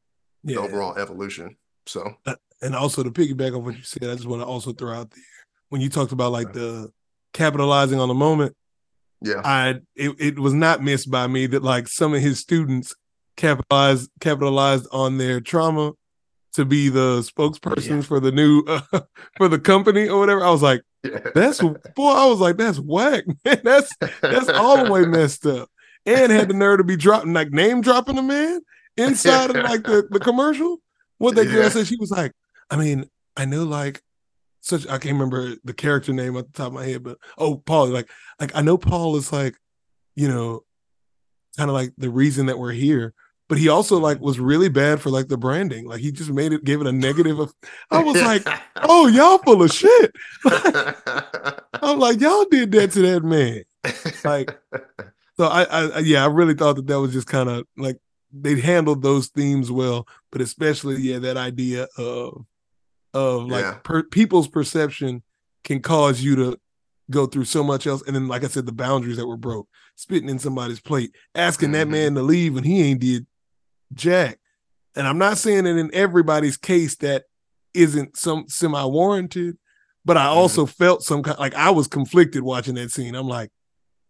[0.45, 0.57] Yeah.
[0.57, 1.57] the overall evolution.
[1.87, 2.17] So
[2.63, 5.11] and also to piggyback on what you said, I just want to also throw out
[5.11, 5.25] there
[5.69, 6.91] when you talked about like the
[7.33, 8.55] capitalizing on the moment.
[9.21, 9.41] yeah.
[9.45, 12.95] I it, it was not missed by me that like some of his students
[13.37, 15.93] capitalized capitalized on their trauma
[16.55, 19.01] to be the spokespersons for the new uh,
[19.37, 20.45] for the company or whatever.
[20.45, 20.83] I was like,
[21.35, 23.61] that's boy, I was like, that's whack, man.
[23.65, 25.69] That's that's all the way messed up.
[26.07, 28.61] And had the nerve to be dropping like name dropping the man
[28.97, 30.79] inside of like the, the commercial.
[31.19, 31.69] What that girl Yeah.
[31.69, 32.33] said, she was like,
[32.71, 34.03] I mean, I knew like
[34.61, 37.57] such I can't remember the character name at the top of my head, but oh
[37.57, 38.09] Paul, like
[38.41, 39.57] like I know Paul is like,
[40.17, 40.65] you know,
[41.57, 43.15] kind of like the reason that we're here.
[43.47, 45.87] But he also like was really bad for like the branding.
[45.87, 47.39] Like he just made it gave it a negative.
[47.39, 47.53] Of,
[47.91, 48.47] I was like,
[48.83, 50.13] oh y'all full of shit.
[51.83, 53.65] I'm like y'all did that to that man.
[54.25, 54.59] like-
[55.37, 57.99] So I, I I- yeah, I really thought that that was just kind of like
[58.37, 62.45] they handled those themes well, but especially yeah, that idea of
[63.13, 63.75] of like Yeah.
[63.85, 65.23] per, people's perception
[65.63, 66.59] can cause you to
[67.11, 69.69] go through so much else, and then like I said, the boundaries that were broke,
[69.95, 71.91] spitting in somebody's plate, asking that Mhm.
[71.91, 73.27] man to leave when he ain't did
[73.93, 74.39] jack.
[74.97, 77.25] And I'm not saying that in everybody's case that
[77.73, 79.59] isn't some semi warranted,
[80.05, 83.15] but I also felt some kind like I was conflicted watching that scene.
[83.15, 83.51] I'm like,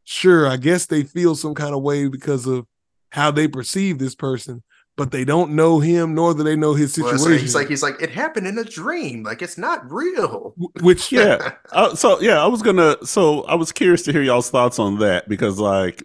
[0.05, 2.67] sure, I guess they feel some kind of way because of
[3.15, 4.61] how they perceive this person,
[4.97, 7.41] but they don't know him nor do they know his Well, situation.
[7.41, 9.23] he's like, he's like, it happened in a dream.
[9.23, 10.53] Like it's not real.
[10.81, 11.53] Which Yeah.
[11.73, 12.97] Uh, so yeah, I was gonna.
[13.05, 16.03] So I was curious to hear y'all's thoughts on that because like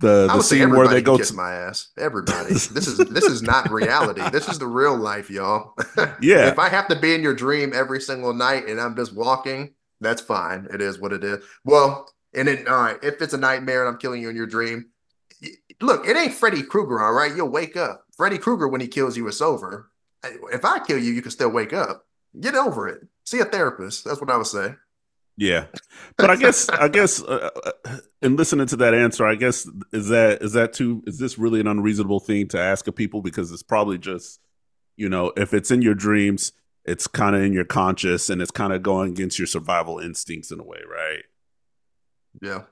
[0.00, 1.90] the the scene where they go kiss to my ass.
[1.98, 2.54] Everybody.
[2.54, 4.22] This is this is not reality.
[4.30, 5.74] This is the real life, y'all.
[6.22, 6.48] Yeah.
[6.48, 9.74] If I have to be in your dream every single night and I'm just walking,
[10.00, 10.66] that's fine.
[10.72, 11.44] It is what it is.
[11.64, 14.46] Well, and then all right, if it's a nightmare and I'm killing you in your
[14.46, 14.86] dream,
[15.80, 17.34] look, it ain't Freddy Krueger, all right?
[17.34, 18.04] You'll wake up.
[18.16, 19.90] Freddy Krueger, when he kills you, it's over.
[20.52, 22.06] If I kill you, you can still wake up.
[22.38, 23.06] Get over it.
[23.24, 24.04] See a therapist.
[24.04, 24.74] That's what I would say.
[25.36, 25.66] Yeah,
[26.18, 30.08] but I guess I guess uh, uh, in listening to that answer, I guess is
[30.08, 33.50] that is that too is this really an unreasonable thing to ask of people because
[33.50, 34.38] it's probably just
[34.96, 36.52] you know if it's in your dreams,
[36.84, 40.50] it's kind of in your conscious and it's kind of going against your survival instincts
[40.50, 41.22] in a way, right?
[42.42, 42.62] Yeah.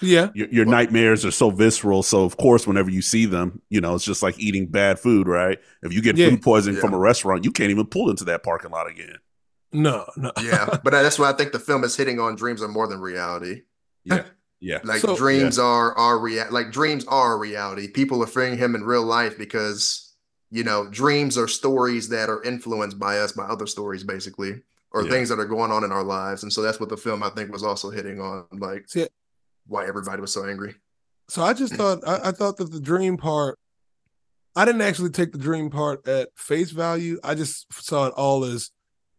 [0.00, 3.60] Yeah, Your, your Well- nightmares are so visceral, so of course, whenever you see them,
[3.68, 5.58] you know it's just like eating bad food, right?
[5.82, 6.30] If you get Yeah.
[6.30, 6.80] food poisoning Yeah.
[6.82, 9.16] from a restaurant, you can't even pull into that parking lot again.
[9.72, 10.66] no, no, Yeah.
[10.84, 13.62] but that's why I think the film is hitting on dreams are more than reality.
[14.04, 14.24] Yeah,
[14.60, 17.88] yeah, Like So- dreams are are rea- like dreams are a reality.
[17.88, 20.14] People are fearing him in real life because
[20.50, 25.02] you know dreams are stories that are influenced by us by other stories basically or
[25.04, 25.10] Yeah.
[25.10, 26.42] things that are going on in our lives.
[26.42, 29.06] And so that's what the film I think was also hitting on like See,
[29.68, 30.74] why everybody was so angry.
[31.28, 33.58] So I just thought I, I thought that the dream part,
[34.56, 37.20] I didn't actually take the dream part at face value.
[37.22, 38.70] I just saw it all as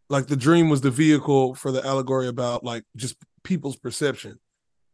[0.08, 4.38] like the dream was the vehicle for the allegory about like just people's perception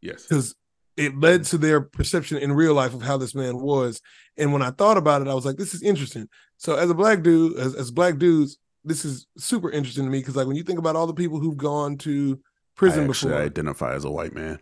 [0.01, 0.55] yes, because
[0.95, 3.99] it led to their perception in real life of how this man was.
[4.37, 6.29] And when I thought about it, I was like, this is interesting.
[6.57, 10.19] So as a black dude, as, as black dudes, this is super interesting to me
[10.19, 12.39] because like when you think about all the people who've gone to
[12.75, 13.45] prison I actually before.
[13.45, 14.59] identify as a white man.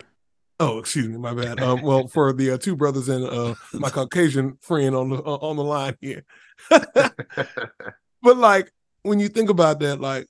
[0.60, 1.60] Oh, excuse me, my bad.
[1.60, 5.38] Um, well, for the uh, two brothers and uh, my Caucasian friend on the uh,
[5.42, 6.24] on the line here,
[6.70, 8.72] but like
[9.04, 10.28] when you think about that, like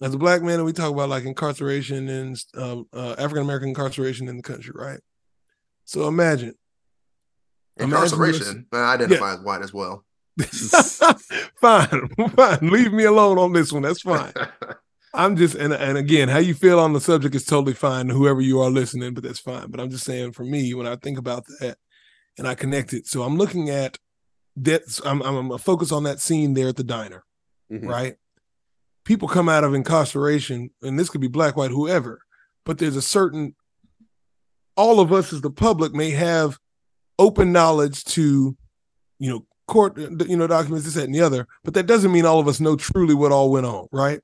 [0.00, 3.70] as a black man, and we talk about like incarceration and um, uh, African American
[3.70, 5.00] incarceration in the country, right?
[5.84, 6.54] So imagine
[7.78, 8.66] Incarceration.
[8.72, 9.34] I identify yeah.
[9.34, 10.04] as white as well.
[11.60, 12.58] fine, fine.
[12.62, 13.82] Leave me alone on this one.
[13.82, 14.32] That's fine.
[15.16, 18.08] I'm just and and again, how you feel on the subject is totally fine.
[18.08, 19.70] Whoever you are listening, but that's fine.
[19.70, 21.78] But I'm just saying, for me, when I think about that,
[22.38, 23.98] and I connect it, so I'm looking at
[24.56, 24.82] that.
[25.04, 27.24] I'm I'm a focus on that scene there at the diner,
[27.72, 27.86] mm-hmm.
[27.86, 28.16] right?
[29.04, 32.20] People come out of incarceration, and this could be black, white, whoever,
[32.64, 33.54] but there's a certain.
[34.76, 36.58] All of us as the public may have
[37.18, 38.54] open knowledge to,
[39.18, 42.26] you know, court, you know, documents, this, that, and the other, but that doesn't mean
[42.26, 44.20] all of us know truly what all went on, right?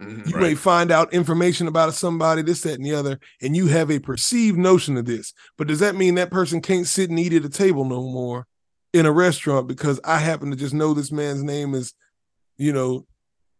[0.00, 0.42] Mm-hmm, you right.
[0.42, 3.98] may find out information about somebody, this, that, and the other, and you have a
[3.98, 5.34] perceived notion of this.
[5.58, 8.46] But does that mean that person can't sit and eat at a table no more
[8.92, 11.92] in a restaurant because I happen to just know this man's name is,
[12.56, 13.06] you know,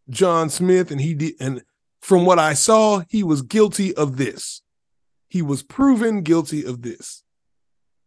[0.09, 1.61] John Smith, and he did, and
[2.01, 4.61] from what I saw, he was guilty of this.
[5.29, 7.23] He was proven guilty of this.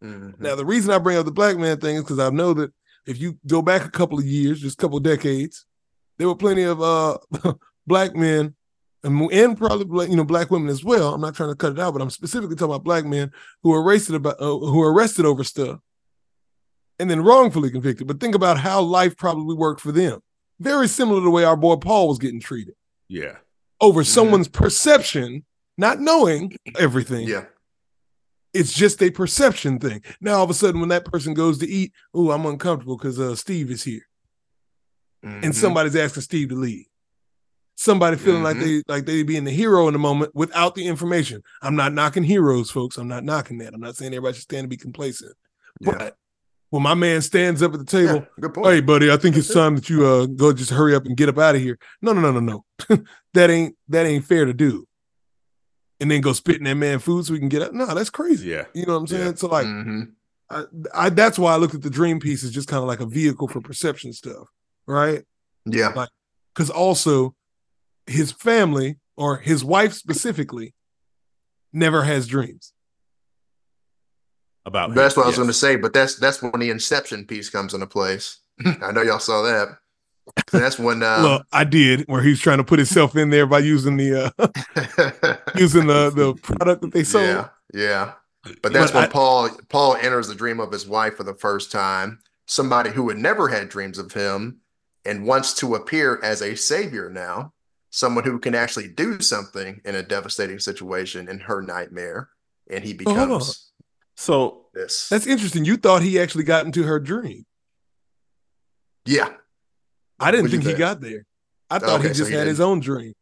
[0.03, 0.43] Mm-hmm.
[0.43, 2.73] Now, the reason I bring up the black man thing is because I know that
[3.07, 5.65] if you go back a couple of years, just a couple of decades,
[6.17, 7.17] there were plenty of uh
[7.87, 8.55] black men
[9.05, 11.13] and, and probably you know black women as well.
[11.13, 13.73] I'm not trying to cut it out, but I'm specifically talking about black men who
[13.73, 15.79] are arrested about uh, who are arrested over stuff
[16.99, 18.07] and then wrongfully convicted.
[18.07, 20.21] But think about how life probably worked for them.
[20.59, 22.73] Very similar to the way our boy Paul was getting treated.
[23.07, 23.35] Yeah.
[23.79, 24.07] Over mm-hmm.
[24.07, 25.45] someone's perception,
[25.77, 27.27] not knowing everything.
[27.27, 27.45] Yeah.
[28.53, 30.01] It's just a perception thing.
[30.21, 33.19] Now all of a sudden, when that person goes to eat, oh, I'm uncomfortable because
[33.19, 34.07] uh, Steve is here,
[35.25, 35.43] mm-hmm.
[35.43, 36.85] and somebody's asking Steve to leave
[37.75, 38.59] somebody feeling mm-hmm.
[38.59, 41.43] like they like they being the hero in the moment without the information.
[41.61, 42.97] I'm not knocking heroes, folks.
[42.97, 43.73] I'm not knocking that.
[43.73, 45.35] I'm not saying everybody should stand and be complacent.
[45.81, 45.91] Yeah.
[45.97, 46.17] But
[46.69, 49.75] when my man stands up at the table, yeah, hey buddy, I think it's time
[49.75, 51.77] that you uh go just hurry up and get up out of here.
[52.01, 52.97] No, no, no, no, no.
[53.33, 54.87] that ain't that ain't fair to do.
[55.99, 57.73] And then go spit in that man food so we can get up.
[57.73, 58.49] No, that's crazy.
[58.49, 58.65] Yeah.
[58.73, 59.25] You know what I'm saying?
[59.27, 59.35] Yeah.
[59.35, 60.01] So like mm-hmm.
[60.49, 62.99] I, I that's why I looked at the dream piece as just kind of like
[62.99, 64.47] a vehicle for perception stuff.
[64.85, 65.23] Right.
[65.65, 65.89] Yeah.
[65.89, 66.09] Like
[66.53, 67.35] because also
[68.07, 70.73] his family or his wife specifically
[71.73, 72.73] never has dreams.
[74.65, 74.95] About him.
[74.95, 75.25] that's what yes.
[75.25, 78.39] I was going to say but that's that's when the inception piece comes into place.
[78.65, 79.77] I know y'all saw that.
[80.51, 83.59] That's when uh well I did where he's trying to put himself in there by
[83.59, 87.25] using the uh using the the product that they sold.
[87.25, 88.13] yeah yeah.
[88.61, 91.33] But that's but when I, Paul Paul enters the dream of his wife for the
[91.33, 94.61] first time somebody who had never had dreams of him
[95.03, 97.53] and wants to appear as a savior now
[97.95, 102.29] someone who can actually do something in a devastating situation in her nightmare,
[102.69, 103.71] and he oh, becomes.
[103.71, 103.83] Oh,
[104.17, 105.07] so this.
[105.07, 105.63] That's interesting.
[105.63, 107.45] You thought he actually got into her dream.
[109.05, 109.29] Yeah.
[110.19, 111.25] I didn't think he got there.
[111.69, 112.49] I thought okay, he just so he had didn't.
[112.49, 113.13] his own dream.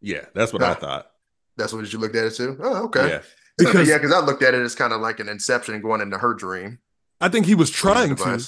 [0.00, 1.10] Yeah, that's what I thought.
[1.56, 2.56] That's what you looked at it too.
[2.62, 3.08] Oh, okay.
[3.08, 3.20] Yeah,
[3.56, 6.18] because yeah, because I looked at it as kind of like an inception going into
[6.18, 6.78] her dream.
[7.20, 8.40] I think he was trying to.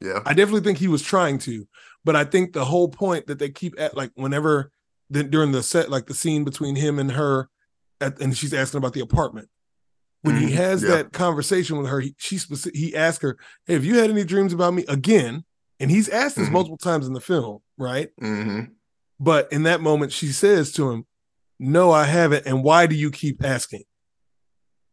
[0.00, 1.66] Yeah, I definitely think he was trying to,
[2.04, 4.70] but I think the whole point that they keep at like whenever
[5.10, 7.48] then during the set, like the scene between him and her,
[8.00, 9.48] at, and she's asking about the apartment.
[10.22, 10.48] When mm-hmm.
[10.48, 10.90] he has yeah.
[10.90, 12.38] that conversation with her, he she
[12.74, 15.44] he asked her, "Hey, have you had any dreams about me?" Again,
[15.78, 16.54] and he's asked this mm-hmm.
[16.54, 18.08] multiple times in the film, right?
[18.20, 18.72] Mm-hmm.
[19.20, 21.06] But in that moment, she says to him,
[21.58, 23.84] "No, I haven't." And why do you keep asking?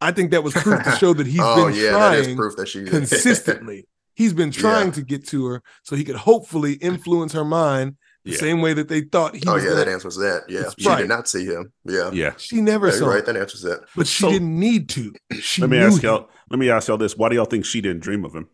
[0.03, 2.67] I think that was proof to show that he's oh, been yeah, trying proof that
[2.67, 3.87] she consistently.
[4.13, 4.93] he's been trying yeah.
[4.93, 8.37] to get to her so he could hopefully influence her mind yeah.
[8.37, 9.43] same way that they thought he.
[9.45, 10.43] Oh yeah, that answers that.
[10.47, 10.99] Yeah, she right.
[10.99, 11.73] did not see him.
[11.85, 13.09] Yeah, yeah, she never yeah, saw.
[13.09, 13.85] Right, that answers that.
[13.95, 15.13] But she so, didn't need to.
[15.39, 16.09] She let me ask him.
[16.09, 16.29] y'all.
[16.49, 18.47] Let me ask y'all this: Why do y'all think she didn't dream of him?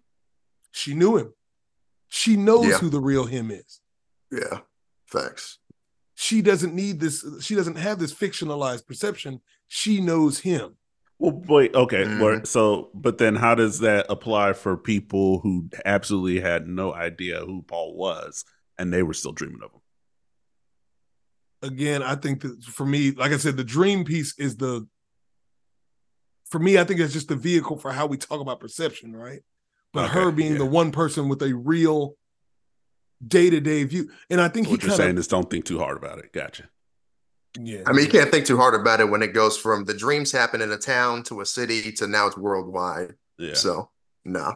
[0.71, 1.33] She knew him.
[2.07, 2.77] She knows yeah.
[2.77, 3.79] who the real him is.
[4.31, 4.59] Yeah,
[5.05, 5.59] facts.
[6.15, 7.23] She doesn't need this.
[7.41, 9.41] She doesn't have this fictionalized perception.
[9.67, 10.75] She knows him.
[11.19, 12.05] Well, wait, okay.
[12.05, 12.47] Mm.
[12.47, 17.61] So, but then how does that apply for people who absolutely had no idea who
[17.61, 18.45] Paul was?
[18.79, 19.81] And they were still dreaming of him.
[21.61, 24.87] Again, I think that for me, like I said, the dream piece is the
[26.49, 29.41] for me, I think it's just the vehicle for how we talk about perception, right?
[29.93, 30.59] But okay, her being yeah.
[30.59, 32.15] the one person with a real
[33.25, 35.77] day to day view, and I think so what you're saying is don't think too
[35.77, 36.33] hard about it.
[36.33, 36.69] Gotcha.
[37.59, 39.93] Yeah, I mean, you can't think too hard about it when it goes from the
[39.93, 43.15] dreams happen in a town to a city to now it's worldwide.
[43.37, 43.55] Yeah.
[43.55, 43.89] So
[44.23, 44.55] no,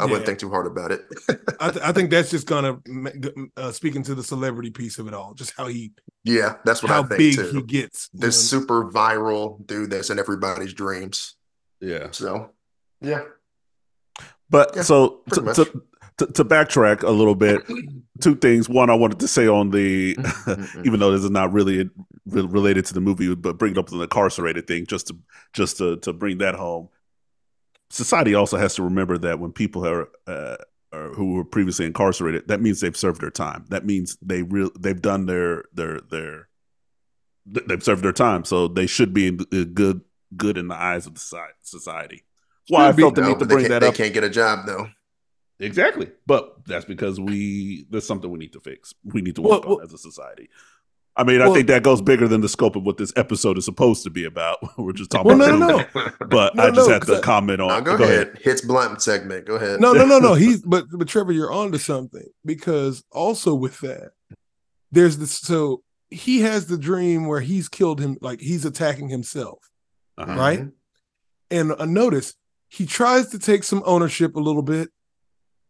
[0.00, 0.10] I yeah.
[0.10, 1.02] wouldn't think too hard about it.
[1.60, 2.78] I, th- I, think that's just gonna
[3.56, 5.92] uh, speaking to the celebrity piece of it all, just how he.
[6.24, 7.50] Yeah, that's what how I think big too.
[7.52, 8.08] he gets.
[8.12, 8.58] This know?
[8.58, 11.34] super viral dude that's in everybody's dreams.
[11.80, 12.08] Yeah.
[12.12, 12.50] So,
[13.00, 13.22] yeah.
[14.48, 15.82] But yeah, so to, to,
[16.18, 17.62] to, to, backtrack a little bit,
[18.20, 18.68] two things.
[18.68, 20.86] One, I wanted to say on the, mm, mm, mm.
[20.86, 21.88] even though this is not really
[22.26, 25.16] related to the movie, but bring it up to the incarcerated thing, just to
[25.52, 26.88] just to to bring that home
[27.90, 30.56] society also has to remember that when people are, uh,
[30.92, 33.66] are who were previously incarcerated, that means they've served their time.
[33.68, 36.48] That means they real they've done their their their
[37.46, 40.02] they've served their time, so they should be good
[40.36, 42.24] good in the eyes of the society.
[42.68, 43.94] Why I felt the need to bring that up.
[43.94, 44.88] They can't get a job though.
[45.58, 48.94] Exactly, but that's because we there's something we need to fix.
[49.04, 50.48] We need to work well, on as a society.
[51.16, 53.58] I mean, well, I think that goes bigger than the scope of what this episode
[53.58, 54.58] is supposed to be about.
[54.78, 56.26] We're just talking well, about, no, no, no.
[56.28, 57.68] but no, I just no, have to I, comment on.
[57.68, 58.28] No, go, go ahead.
[58.28, 58.38] ahead.
[58.42, 59.46] Hits blunt segment.
[59.46, 59.80] Go ahead.
[59.80, 60.34] No, no, no, no.
[60.34, 64.12] He's but but Trevor, you're on to something because also with that,
[64.92, 65.32] there's this.
[65.32, 69.58] So he has the dream where he's killed him, like he's attacking himself,
[70.16, 70.34] uh-huh.
[70.34, 70.64] right?
[71.50, 72.34] And uh, notice
[72.68, 74.90] he tries to take some ownership a little bit,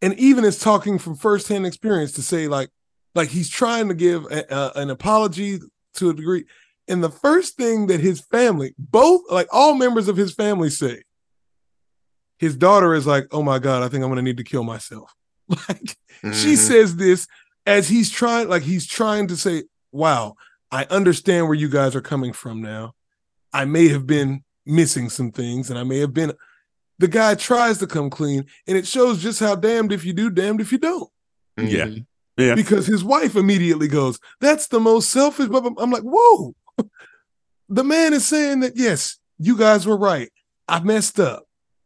[0.02, 2.68] and even is talking from firsthand experience to say like
[3.14, 5.58] like he's trying to give a, a, an apology
[5.94, 6.44] to a degree
[6.88, 11.02] and the first thing that his family both like all members of his family say
[12.38, 14.64] his daughter is like oh my god i think i'm going to need to kill
[14.64, 15.14] myself
[15.48, 16.32] like mm-hmm.
[16.32, 17.26] she says this
[17.66, 20.34] as he's trying like he's trying to say wow
[20.70, 22.92] i understand where you guys are coming from now
[23.52, 26.32] i may have been missing some things and i may have been
[27.00, 30.28] the guy tries to come clean, and it shows just how damned if you do,
[30.28, 31.10] damned if you don't.
[31.56, 31.88] Yeah.
[32.40, 32.54] Yeah.
[32.54, 35.48] Because his wife immediately goes, That's the most selfish.
[35.52, 36.54] I'm like, Whoa.
[37.68, 40.30] the man is saying that, yes, you guys were right.
[40.68, 41.44] I messed up.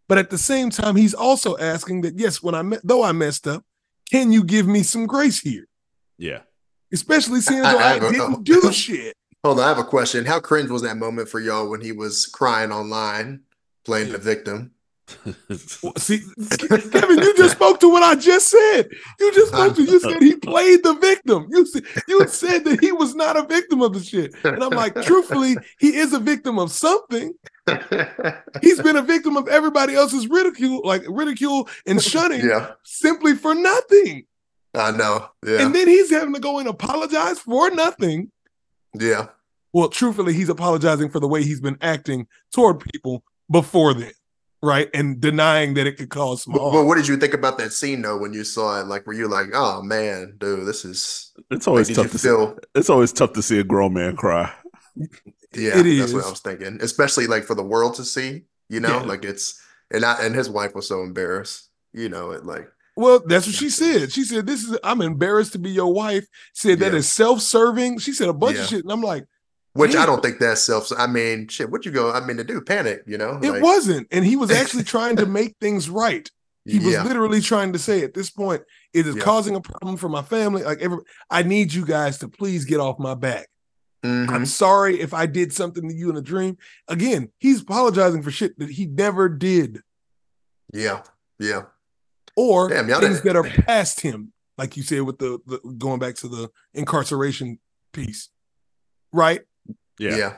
[0.09, 3.13] But at the same time, he's also asking that, yes, when I met, though I
[3.13, 3.65] messed up,
[4.11, 5.67] can you give me some grace here?
[6.19, 6.41] Yeah.
[6.93, 9.17] Especially seeing though I, I, I didn't do shit.
[9.43, 10.25] Hold on, I have a question.
[10.25, 13.41] How cringe was that moment for y'all when he was crying online,
[13.85, 14.73] playing the victim?
[15.99, 16.21] See,
[16.59, 18.89] Kevin, you just spoke to what I just said.
[19.21, 21.47] You just spoke to you said he played the victim.
[21.51, 24.71] You said you said that he was not a victim of the shit, and I'm
[24.71, 27.35] like, truthfully, he is a victim of something.
[28.63, 32.73] He's been a victim of everybody else's ridicule, like ridicule and shunning, yeah.
[32.85, 34.25] simply for nothing.
[34.75, 35.29] I know.
[35.47, 35.67] Yeah.
[35.67, 38.33] And then he's having to go and apologize for nothing.
[38.95, 39.29] Yeah.
[39.73, 44.13] Well, truthfully, he's apologizing for the way he's been acting toward people before then
[44.65, 44.89] right?
[44.95, 46.73] And denying that it could cause some harm.
[46.73, 48.87] But what did you think about that scene though when you saw it?
[48.87, 51.33] Like, were you like, "Oh man, dude, this is"?
[51.51, 52.55] It's always like, tough to feel...
[52.55, 52.59] see.
[52.75, 54.53] It's always tough to see a grown man cry.
[55.53, 56.15] Yeah, it that's is.
[56.15, 56.79] what I was thinking.
[56.81, 58.43] Especially like for the world to see.
[58.69, 59.03] You know, yeah.
[59.03, 61.71] like it's and I and his wife was so embarrassed.
[61.93, 62.69] You know, it like.
[62.97, 64.13] Well, that's what she said.
[64.13, 66.99] She said, "This is I'm embarrassed to be your wife." Said that yeah.
[66.99, 67.99] is self-serving.
[67.99, 68.63] She said a bunch yeah.
[68.63, 69.27] of shit, and I'm like,
[69.75, 70.91] which I don't think that's self.
[70.97, 71.71] I mean, shit.
[71.71, 72.13] What you go?
[72.13, 73.03] I mean, to do panic.
[73.07, 73.63] You know, it like...
[73.63, 76.29] wasn't, and he was actually trying to make things right.
[76.67, 77.05] He was yeah.
[77.05, 78.63] literally trying to say, at this point,
[78.95, 79.23] it is yeah.
[79.23, 80.63] causing a problem for my family.
[80.63, 83.49] Like, every, I need you guys to please get off my back.
[84.03, 84.31] Mm-hmm.
[84.31, 86.57] I'm sorry if I did something to you in a dream.
[86.89, 89.81] Again, he's apologizing for shit that he never did.
[90.73, 91.03] Yeah,
[91.39, 91.63] yeah.
[92.37, 96.17] Or Damn, things that are past him, like you said with the, the going back
[96.17, 97.59] to the incarceration
[97.93, 98.31] piece,
[99.13, 99.43] right?
[99.99, 100.17] Yeah.
[100.17, 100.37] yeah.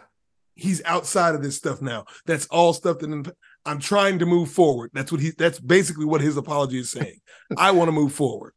[0.55, 2.07] He's outside of this stuff now.
[2.25, 3.33] That's all stuff that
[3.66, 4.90] I'm trying to move forward.
[4.95, 7.19] That's what he that's basically what his apology is saying.
[7.59, 8.55] I want to move forward.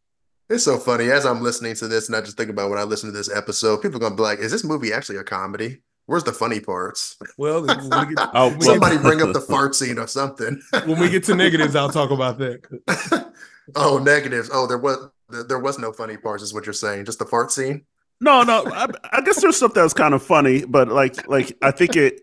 [0.50, 2.84] It's so funny as I'm listening to this and I just think about when I
[2.84, 5.82] listen to this episode, people are gonna be like, is this movie actually a comedy?
[6.06, 7.18] Where's the funny parts?
[7.38, 7.78] Well, we get,
[8.34, 10.60] oh, somebody bring up the fart scene or something.
[10.86, 13.32] when we get to negatives, I'll talk about that.
[13.76, 14.50] oh, negatives.
[14.52, 17.06] Oh, there was there was no funny parts, is what you're saying.
[17.06, 17.86] Just the fart scene.
[18.22, 18.66] No, no.
[18.66, 21.96] I, I, guess there's stuff that was kind of funny, but like, like I think
[21.96, 22.22] it,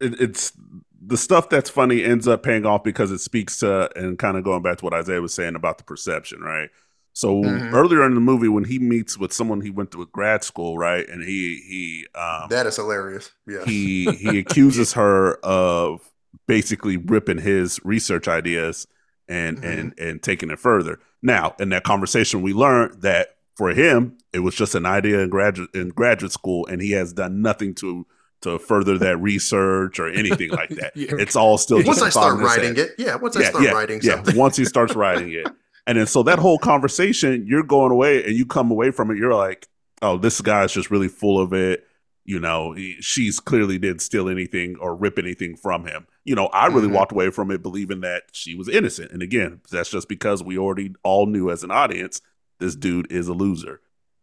[0.00, 0.52] it, it's
[1.00, 4.44] the stuff that's funny ends up paying off because it speaks to and kind of
[4.44, 6.70] going back to what Isaiah was saying about the perception, right?
[7.12, 7.74] So mm-hmm.
[7.74, 11.08] earlier in the movie, when he meets with someone he went to grad school, right,
[11.08, 13.32] and he he um, that is hilarious.
[13.46, 16.02] Yeah, he he accuses her of
[16.46, 18.86] basically ripping his research ideas
[19.28, 19.66] and mm-hmm.
[19.66, 20.98] and and taking it further.
[21.22, 25.30] Now, in that conversation, we learned that for him, it was just an idea in
[25.30, 28.06] graduate in graduate school, and he has done nothing to
[28.42, 30.92] to further that research or anything like that.
[30.94, 31.12] yeah.
[31.18, 32.90] It's all still once I start writing it.
[32.98, 34.14] Yeah, once yeah, I start yeah, writing yeah.
[34.16, 34.36] something.
[34.36, 35.48] once he starts writing it,
[35.86, 39.16] and then so that whole conversation, you're going away, and you come away from it,
[39.16, 39.68] you're like,
[40.02, 41.84] oh, this guy's just really full of it.
[42.28, 46.08] You know, he, she's clearly didn't steal anything or rip anything from him.
[46.24, 46.94] You know, I really mm-hmm.
[46.94, 49.12] walked away from it believing that she was innocent.
[49.12, 52.20] And again, that's just because we already all knew as an audience
[52.58, 53.80] this dude is a loser.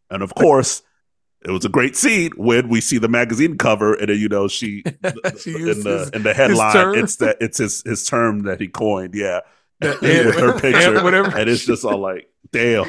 [0.09, 0.83] And of course,
[1.45, 4.47] it was a great scene when we see the magazine cover and then, you know
[4.47, 4.83] she,
[5.39, 9.13] she in the in the headline it's that it's his his term that he coined
[9.13, 9.41] yeah.
[9.81, 11.03] And, with her picture.
[11.03, 11.35] whatever.
[11.37, 12.85] And it's just all like damn.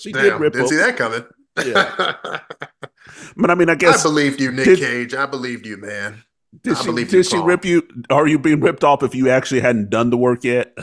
[0.00, 1.24] She damn, did rip didn't see that coming.
[1.64, 2.40] Yeah.
[3.36, 5.14] But I mean I guess I believed you Nick did, Cage.
[5.14, 6.22] I believed you man.
[6.62, 7.44] Did I she believe did you, she Paul.
[7.44, 7.86] rip you?
[8.08, 10.76] Are you being ripped off if you actually hadn't done the work yet?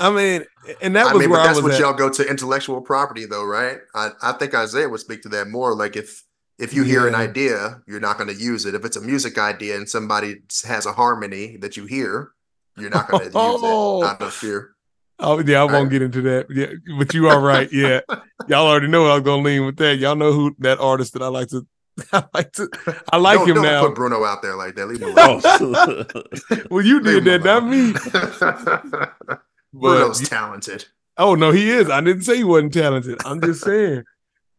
[0.00, 0.44] I mean,
[0.80, 1.80] and that was I was mean, where but I that's was what at.
[1.80, 3.78] y'all go to intellectual property, though, right?
[3.94, 5.74] I, I think Isaiah would speak to that more.
[5.74, 6.24] Like if
[6.58, 8.74] if you hear an idea, you're not going to use it.
[8.76, 12.30] If it's a music idea and somebody has a harmony that you hear,
[12.76, 14.02] you're not going to use Oh.
[14.02, 14.70] it out of fear.
[15.18, 15.90] Oh yeah, I won't Right.
[15.90, 16.46] get into that.
[16.50, 16.66] Yeah,
[16.98, 17.68] but you are right.
[17.72, 18.00] Yeah,
[18.48, 19.96] y'all already know I was gonna lean with that.
[19.98, 21.64] Y'all know who that artist that I like to.
[22.12, 22.68] I like to.
[23.12, 23.86] I like don't, him don't now.
[23.86, 24.86] put Bruno out there like that.
[24.88, 25.40] Leave him alone.
[25.44, 26.64] Oh.
[26.70, 29.38] well, you Leave did him that, not me.
[29.74, 29.82] Alone.
[29.82, 30.84] But Bruno's talented.
[31.16, 31.90] oh no, he is.
[31.90, 33.18] I didn't say he wasn't talented.
[33.24, 34.04] I'm just saying.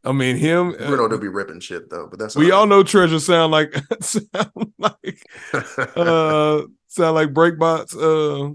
[0.04, 0.76] I mean, him.
[0.80, 3.52] uh, Bruno do be ripping shit though, but that's we all all know Treasure sound
[3.52, 5.20] like sound like
[5.96, 8.54] uh sound like Breakbot uh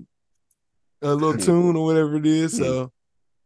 [1.02, 1.38] a little Hmm.
[1.40, 2.56] tune or whatever it is.
[2.56, 2.92] So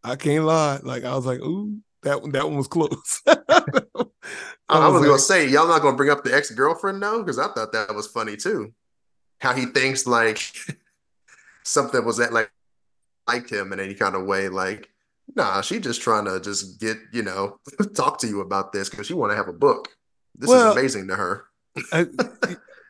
[0.02, 0.80] I can't lie.
[0.82, 3.22] Like I was like, ooh, that one that one was close.
[3.26, 3.36] I,
[4.68, 7.38] I was like, gonna say, y'all not gonna bring up the ex girlfriend though, because
[7.38, 8.74] I thought that was funny too.
[9.40, 10.40] How he thinks like
[11.62, 12.50] something was that like
[13.28, 14.88] liked him in any kind of way, like,
[15.34, 17.58] nah, she just trying to just get you know
[17.94, 19.88] talk to you about this because she want to have a book.
[20.36, 21.44] This Well- is amazing to her.
[21.92, 22.06] I-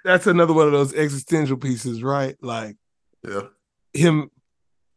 [0.04, 2.36] that's another one of those existential pieces, right?
[2.42, 2.76] Like
[3.26, 3.40] Yeah,
[3.94, 4.30] him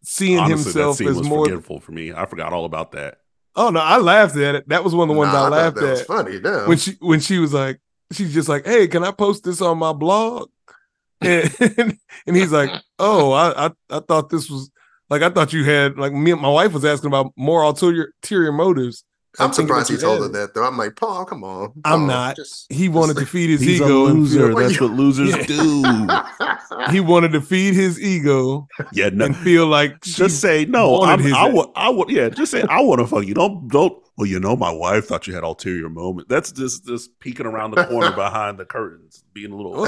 [0.03, 1.45] seeing Honestly, that himself scene as was more.
[1.45, 2.11] forgetful for me.
[2.13, 3.19] I forgot all about that.
[3.55, 4.69] Oh no, I laughed at it.
[4.69, 6.39] That was one of the ones Nah, I laughed that was at funny.
[6.39, 6.67] Damn.
[6.67, 7.79] when she when she was like,
[8.11, 10.49] she's just like, "Hey, can I post this on my blog?"
[11.21, 12.69] And, and he's like,
[12.99, 14.69] "Oh, I, I I thought this was
[15.09, 16.31] like I thought you had like me.
[16.31, 19.03] and My wife was asking about more ulterior, ulterior motives.
[19.39, 20.63] I'm thinking surprised he told her that though.
[20.65, 21.71] I'm like, Paul, come on.
[21.85, 22.35] I'm not.
[22.37, 24.07] just- He wanted to feed his He's ego.
[24.07, 24.47] and loser.
[24.47, 25.43] feel- That's what losers Yeah.
[25.43, 26.91] do.
[26.91, 31.03] he wanted to feed his ego Yeah, no, and feel like she just say no.
[31.03, 31.53] I'm, I ass.
[31.53, 31.69] would.
[31.75, 32.09] I would.
[32.09, 33.35] Yeah, just say I want to fuck you.
[33.35, 33.67] Don't.
[33.67, 34.01] Don't.
[34.17, 36.29] Well, you know, my wife thought you had ulterior moment.
[36.29, 39.87] That's just just peeking around the corner behind the curtains, being a little.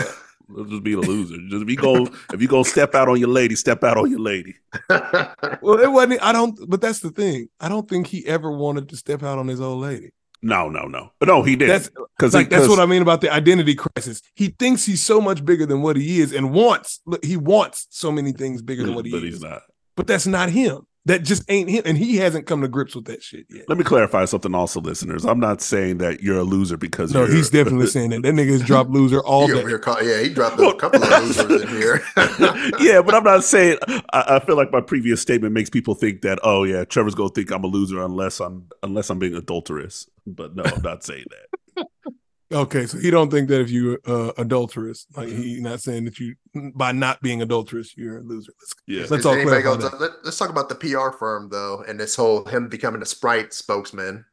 [0.67, 1.37] Just be a loser.
[1.49, 4.09] Just if you go, if you go step out on your lady, step out on
[4.09, 4.55] your lady.
[5.61, 6.23] Well, it wasn't.
[6.23, 6.57] I don't.
[6.69, 7.49] But that's the thing.
[7.59, 10.11] I don't think he ever wanted to step out on his old lady.
[10.41, 11.43] No, no, no, no.
[11.43, 14.21] He did That's because like that's what I mean about the identity crisis.
[14.35, 17.01] He thinks he's so much bigger than what he is, and wants.
[17.05, 19.35] Look, he wants so many things bigger than what he but is.
[19.35, 19.63] he's not.
[19.95, 20.87] But that's not him.
[21.09, 23.67] That just ain't him, and he hasn't come to grips with that shit yet.
[23.67, 25.25] Let me clarify something, also, listeners.
[25.25, 28.21] I'm not saying that you're a loser because No, you're, he's definitely saying that.
[28.21, 29.69] That nigga has dropped loser all He over day.
[29.69, 32.03] here yeah, he dropped a couple of losers in here.
[32.79, 33.79] yeah, but I'm not saying.
[33.87, 37.29] I, I feel like my previous statement makes people think that, oh yeah, Trevor's gonna
[37.29, 40.07] think I'm a loser unless I'm unless I'm being adulterous.
[40.27, 41.25] But no, I'm not saying
[41.75, 41.87] that.
[42.51, 46.19] Okay, so he don't think that if you're uh, adulterous, like he not saying that
[46.19, 46.35] you
[46.73, 48.51] by not being adulterous you're a loser.
[48.59, 50.01] Let's Yeah, let's Is all anybody clarify goes, that.
[50.01, 53.53] let, us talk about the PR firm though, and this whole him becoming a Sprite
[53.53, 54.25] spokesman.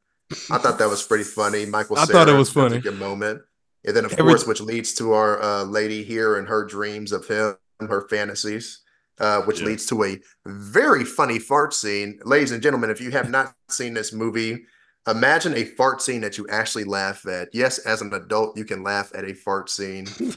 [0.51, 1.67] I thought that was pretty funny.
[1.67, 2.81] Michael, I thought it was that a funny.
[2.81, 3.43] good moment,
[3.85, 7.13] and then of Every- course, which leads to our uh, lady here and her dreams
[7.13, 8.81] of him, her fantasies,
[9.21, 9.67] uh, which Yeah.
[9.67, 12.19] leads to a very funny fart scene.
[12.25, 14.65] Ladies and gentlemen, if you have not seen this movie,
[15.07, 17.49] imagine a fart scene that you actually laugh at.
[17.53, 20.07] Yes, as an adult, you can laugh at a fart scene.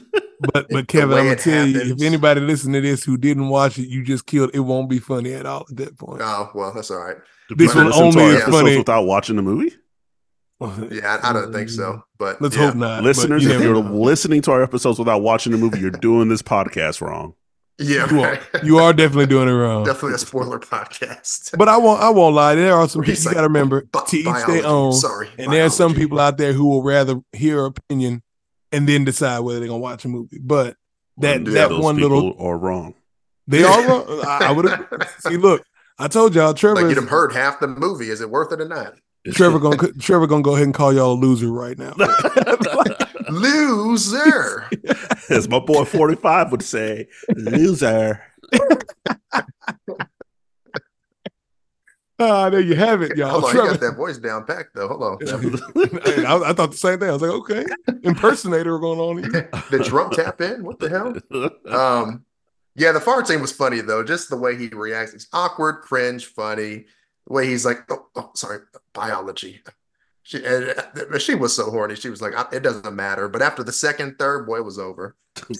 [0.54, 3.50] But but Kevin, I'm gonna it tell you, if anybody listening to this who didn't
[3.50, 4.50] watch it, you just killed.
[4.54, 6.22] It won't be funny at all at that point.
[6.24, 7.18] Oh well, that's all right.
[7.50, 8.78] Do This people one listen to only is funny.
[8.78, 9.74] without watching the movie.
[10.90, 12.66] Yeah, I, I don't think so, but Let's yeah.
[12.66, 12.98] hope not.
[12.98, 13.94] but Listeners, if you're know.
[13.94, 17.34] listening to our episodes without watching the movie, you're doing this podcast wrong.
[17.80, 19.84] Yeah, You are, you are definitely doing it wrong.
[19.84, 21.56] definitely a spoiler podcast.
[21.56, 22.00] But I won't.
[22.02, 22.54] I won't lie.
[22.54, 24.92] There are some people you got to remember Bi- to each biology, their own.
[24.92, 28.22] Sorry, And there are some people out there who will rather hear opinion
[28.70, 30.38] and then decide whether they're gonna watch a movie.
[30.40, 30.76] But
[31.18, 32.94] that And that those one people little are wrong.
[33.46, 34.04] they are wrong.
[34.26, 34.68] I, I would
[35.20, 35.36] see.
[35.38, 35.64] Look,
[35.98, 36.76] I told y'all, Trevor.
[36.76, 38.10] like you is- done heard half the movie.
[38.10, 38.94] Is it worth it or not?
[39.32, 41.94] Trevor gonna Trevor gonna go ahead and call y'all a loser right now.
[43.30, 44.68] Loser.
[45.30, 48.22] As my boy 45 would say, loser.
[52.22, 53.40] Ah, there you have it, y'all.
[53.40, 54.88] Hold on, you got that voice down packed though.
[54.88, 55.18] Hold on.
[56.04, 57.08] Hey, I, I thought the same thing.
[57.08, 57.64] I was like, okay,
[58.02, 59.48] impersonator going on here.
[59.70, 60.62] Did Trump tap in?
[60.62, 61.74] What the hell?
[61.74, 62.26] Um,
[62.76, 64.04] yeah, the fart scene was funny though.
[64.04, 66.84] Just the way he reacts, it's awkward, cringe, funny.
[67.26, 68.58] The way he's like, oh, oh sorry,
[68.92, 69.62] biology.
[70.30, 70.74] She and
[71.12, 71.96] uh, she was so horny.
[71.96, 73.28] She was like, it doesn't matter.
[73.28, 75.16] But after the second, third, boy, it was over.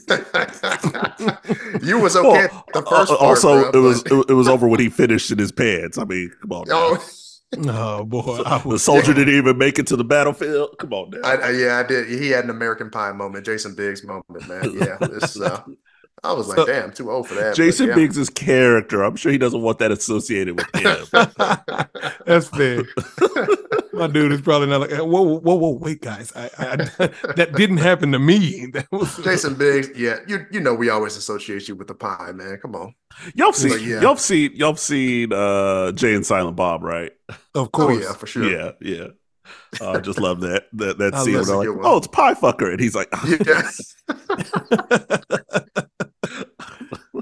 [1.82, 3.10] you was okay at the first.
[3.10, 5.50] uh, part, also, bro, it was it, it was over when he finished in his
[5.50, 5.98] pants.
[5.98, 6.68] I mean, come on.
[6.68, 6.76] now.
[6.76, 7.04] Oh,
[7.66, 10.78] Oh boy, the soldier didn't even make it to the battlefield.
[10.78, 11.18] Come on, now.
[11.28, 12.08] I, I, yeah, I did.
[12.08, 14.70] He had an American Pie moment, Jason Biggs moment, man.
[14.78, 15.60] Yeah, it's, uh,
[16.22, 17.50] I was like, So- damn, too old for that.
[17.50, 17.96] but Jason yeah.
[17.96, 19.02] Biggs' character.
[19.02, 21.06] I'm sure he doesn't want that associated with him.
[22.24, 22.84] that's fair.
[23.92, 26.76] My dude is probably not like, whoa, whoa, whoa, wait, guys, I, I
[27.36, 28.66] that didn't happen to me.
[28.72, 29.90] That was Jason Biggs.
[29.96, 32.58] Yeah, you you know we always associate you with the pie, man.
[32.62, 32.94] Come on.
[33.34, 34.00] Y'all seen Like, yeah.
[34.00, 37.12] y'all seen y'all seen uh Jay and Silent Bob, right?
[37.28, 38.04] of Oh course.
[38.04, 38.48] yeah, for sure.
[38.48, 39.06] Yeah, yeah.
[39.80, 41.34] Uh, I just love that that that scene.
[41.34, 43.08] Where like, oh, it's pie fucker, and he's like,
[43.46, 43.68] Yeah.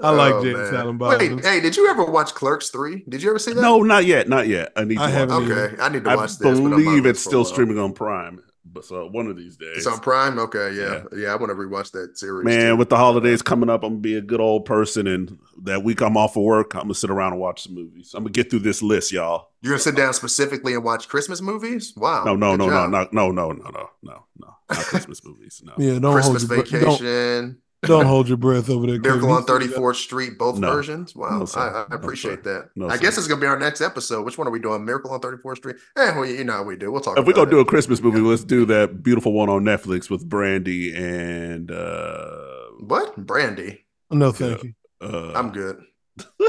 [0.03, 0.69] I like Oh, Jay and.
[0.69, 1.19] Silent Bob.
[1.21, 3.05] Wait, hey, did you ever watch Clerks 3?
[3.09, 3.61] Did you ever see that?
[3.63, 4.73] no, not yet, not yet.
[4.77, 5.69] I need to I watch haven't either.
[5.71, 7.45] Okay, I need to watch I'm on believe it's still while.
[7.45, 9.79] streaming on Prime, but so one of these days.
[9.79, 10.39] It's on Prime.
[10.39, 11.29] Okay, yeah, yeah.
[11.33, 12.45] I want to rewatch that series.
[12.45, 12.77] Man, too.
[12.77, 16.01] with the holidays coming up, I'm gonna be a good old person, and that week
[16.03, 18.13] I'm off of work, I'm gonna sit around and watch some movies.
[18.15, 19.49] I'm gonna get through this list, y'all.
[19.63, 21.93] you're gonna sit down specifically and watch Christmas movies?
[21.97, 22.25] Wow.
[22.25, 22.91] No, no, good no, no, job.
[23.13, 25.63] no, no, no, no, no, no, no, not Christmas movies.
[25.65, 26.99] No, Yeah, don't Christmas hold your breath.
[27.01, 28.99] Don't, Vacation, don't hold your breath over there.
[29.01, 29.31] Miracle Kevin.
[29.37, 30.73] on 34th Street, both No.
[30.73, 31.15] versions.
[31.15, 31.61] Wow, No, sir.
[31.61, 32.71] I, I No, appreciate that.
[32.75, 33.03] No, I sir.
[33.03, 34.25] guess it's gonna be our next episode.
[34.25, 34.85] Which one are we doing?
[34.85, 35.77] Miracle on 34th Street?
[35.97, 36.91] Eh, well, you know how we do.
[36.91, 37.19] We'll talk.
[37.19, 40.29] if we're gonna do a Christmas movie, let's do that beautiful one on Netflix with
[40.29, 42.37] Brandy and uh,
[42.81, 43.85] what Brandy?
[44.11, 44.75] No, thank you.
[45.01, 45.83] uh I'm good.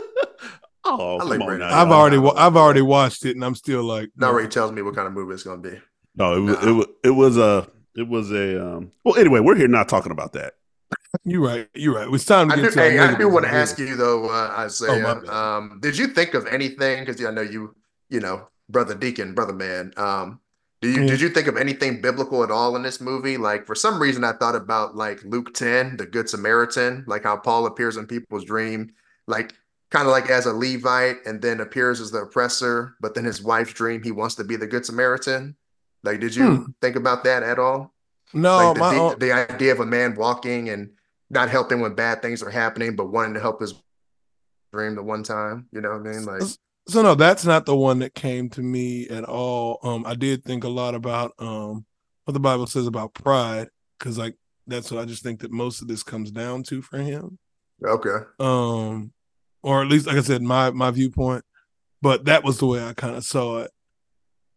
[0.86, 1.66] Oh, I come like on Brandy.
[1.66, 1.82] now.
[1.82, 4.82] I've already, wa- I've already watched it, and I'm still like, Now already tells me
[4.82, 5.78] what kind of movie it's gonna be.
[6.16, 6.68] No, it was, No.
[6.68, 8.92] it was it was a it was a um.
[9.04, 10.54] Well, anyway, we're here not talking about that.
[11.24, 11.68] You're right.
[11.74, 12.08] You're right.
[12.14, 14.30] It's time to I get do, to hey, I do want to ask you though,
[14.30, 15.22] uh, Isaiah.
[15.28, 17.04] Oh, um, did you think of anything?
[17.06, 17.76] Because I know you,
[18.10, 19.94] you know, brother Deacon, brother man.
[19.98, 20.40] Um,
[20.82, 21.08] do you Yeah.
[21.08, 23.38] did you think of anything biblical at all in this movie?
[23.38, 27.38] Like for some reason, I thought about like Luke ten, the Good Samaritan, like how
[27.38, 28.94] Paul appears in people's dream,
[29.28, 29.54] like
[29.90, 32.96] kind of like as a Levite, and then appears as the oppressor.
[33.02, 35.56] But then his wife's dream, he wants to be the Good Samaritan.
[36.04, 36.66] Like, did you Hmm.
[36.82, 37.94] think about that at all?
[38.34, 40.92] No, like the, my the, idea of a man walking and
[41.30, 43.74] not helping when bad things are happening, but wanting to help his
[44.72, 45.68] dream the one time.
[45.72, 46.26] You know what I mean?
[46.26, 46.44] Like,
[46.88, 49.80] so no, that's not the one that came to me at all.
[49.84, 51.86] Um, I did think a lot about um
[52.26, 54.36] what the Bible says about pride, because like
[54.68, 57.40] that's what I just think that most of this comes down to for him.
[57.84, 59.12] okay, Um,
[59.64, 61.44] or at least like I said, my my viewpoint.
[62.02, 63.72] But that was the way I kind of saw it.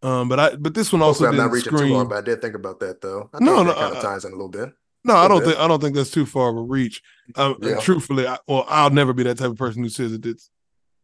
[0.03, 1.95] Um, but I but this one also hopefully I'm not reaching too scream.
[1.95, 3.31] hard, but I did think about that though.
[3.33, 4.71] I No, no, kind of ties in a little bit.
[5.05, 5.49] No, I don't bit.
[5.51, 7.03] think I don't think that's too far of a reach.
[7.37, 7.81] Uh, Yeah.
[7.81, 10.51] Truthfully, I, well, I'll never be that type of person who says that it's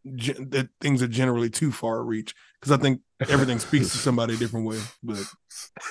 [0.05, 4.34] that things are generally too far a reach because I think everything speaks to somebody
[4.34, 4.78] a different way.
[5.03, 5.24] But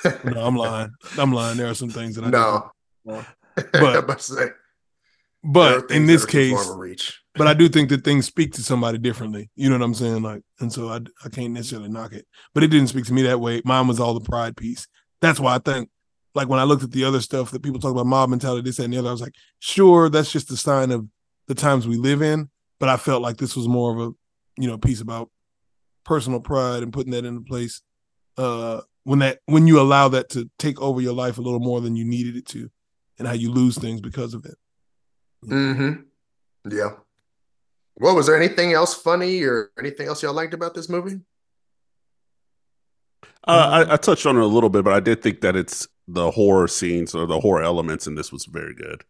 [0.26, 0.92] no, I'm lying.
[1.18, 1.58] I'm lying.
[1.58, 2.72] There are some things that I no,
[3.06, 3.26] But-
[3.74, 4.48] I'm about to say,
[5.44, 7.22] But in this too case, reach.
[7.38, 9.50] But I do think that things speak to somebody differently.
[9.56, 10.24] You know what I'm saying?
[10.24, 12.26] Like, and so I I can't necessarily knock it.
[12.54, 13.62] But it didn't speak to me that way.
[13.66, 14.88] Mine was all the pride piece.
[15.22, 15.90] That's why I think,
[16.36, 18.80] like when I looked at the other stuff that people talk about mob mentality, this
[18.80, 21.08] and the other, I was like, sure, that's just a sign of
[21.48, 22.50] the times we live in.
[22.80, 25.30] But I felt like this was more of a, you know, piece about
[26.06, 27.82] personal pride and putting that into place.
[28.38, 31.82] Uh, when that when you allow that to take over your life a little more
[31.82, 32.70] than you needed it to,
[33.18, 34.56] and how you lose things because of it.
[35.46, 36.02] Mm-hmm.
[36.70, 36.92] Yeah.
[38.00, 41.20] Well, was there anything else funny or anything else y'all liked about this movie?
[43.48, 45.88] Uh, I, I touched on it a little bit, but I did think that it's
[46.08, 49.04] the horror scenes or the horror elements in this was very good.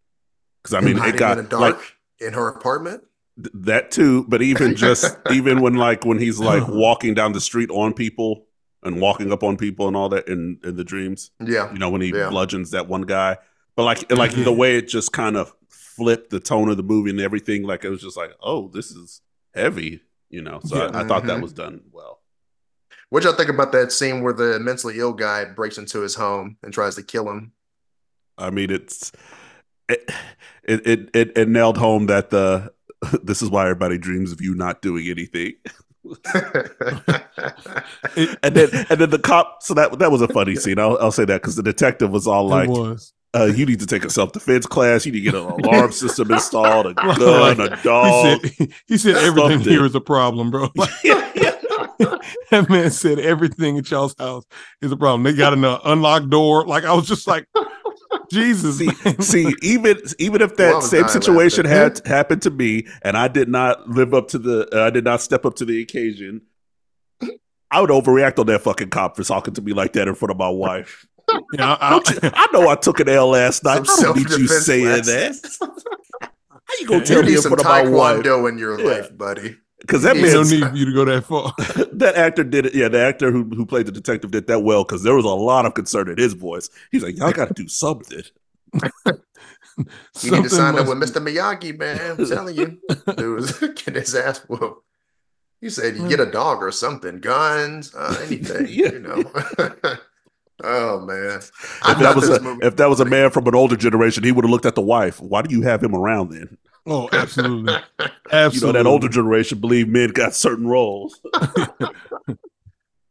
[0.63, 3.03] Because I mean, it got in the like dark in her apartment.
[3.37, 7.41] th- that too, but even just even when like when he's like walking down the
[7.41, 8.45] street on people
[8.83, 11.71] and walking up on people and all that in in the dreams, Yeah.
[11.73, 12.29] you know, when he Yeah.
[12.29, 13.37] bludgeons that one guy,
[13.75, 15.53] but like like the way it just kind of
[15.97, 18.91] flipped the tone of the movie and everything, like it was just like, oh, this
[18.91, 19.21] is
[19.53, 20.59] heavy, you know.
[20.63, 20.91] So Yeah.
[20.93, 21.41] I, I thought that Mhm.
[21.41, 22.21] was done well.
[23.09, 26.57] What y'all think about that scene where the mentally ill guy breaks into his home
[26.63, 27.51] and tries to kill him?
[28.37, 29.11] I mean, it's
[29.89, 30.09] it
[30.63, 32.71] it it, it, it nailed home that the
[33.23, 35.53] this is why everybody dreams of you not doing anything.
[38.43, 39.61] And then and then the cop.
[39.61, 40.79] So that that was a funny scene.
[40.79, 43.13] I'll, I'll say that because the detective was all it like, was.
[43.39, 45.05] Uh, "You need to take a self defense class.
[45.05, 48.73] You need to get an alarm system installed, a Like, gun, a dog." He said,
[48.87, 50.69] he said everything here is a problem, bro.
[50.75, 50.89] Like,
[52.51, 54.45] that man said everything at y'all's house
[54.81, 55.23] is a problem.
[55.23, 56.65] They got an uh, unlocked door.
[56.65, 57.45] Like I was just like,
[58.31, 58.77] Jesus.
[58.77, 63.27] See, see, even even if that Well, same situation had happened to me, and I
[63.27, 66.41] did not live up to the, uh, I did not step up to the occasion,
[67.71, 70.31] I would overreact on that fucking cop for talking to me like that in front
[70.31, 71.05] of my wife.
[71.53, 73.85] Yeah, I, Don't I know I took an L last night.
[73.85, 75.57] Some I don't need you self-defense saying lessons.
[75.59, 75.69] that.
[76.51, 78.17] How you gonna You tell You me need some front of my wife?
[78.25, 78.85] taekwondo in your Yeah.
[78.85, 79.57] life, buddy.
[79.81, 81.53] Because that man don't need you to go that far.
[81.93, 82.75] that actor did it.
[82.75, 85.29] Yeah, the actor who who played the detective did that well because there was a
[85.29, 86.69] lot of concern in his voice.
[86.91, 88.23] He's like, "Y'all got to do something."
[90.23, 91.23] You need to sign up with Mr.
[91.23, 91.99] Miyagi, man.
[92.19, 92.79] I'm telling you.
[93.15, 94.83] Dude was getting his ass whooped.
[95.61, 98.91] You said you get a dog or something, guns, uh, anything, Yeah.
[98.93, 99.23] you know.
[100.63, 101.37] Oh man.
[101.37, 101.51] If
[101.83, 104.31] I that was a, movie- if that was a man from an older generation, he
[104.31, 105.19] would have looked at the wife.
[105.21, 106.57] Why do you have him around then?
[106.89, 111.19] Oh, absolutely, You know that older generation believe men got certain roles.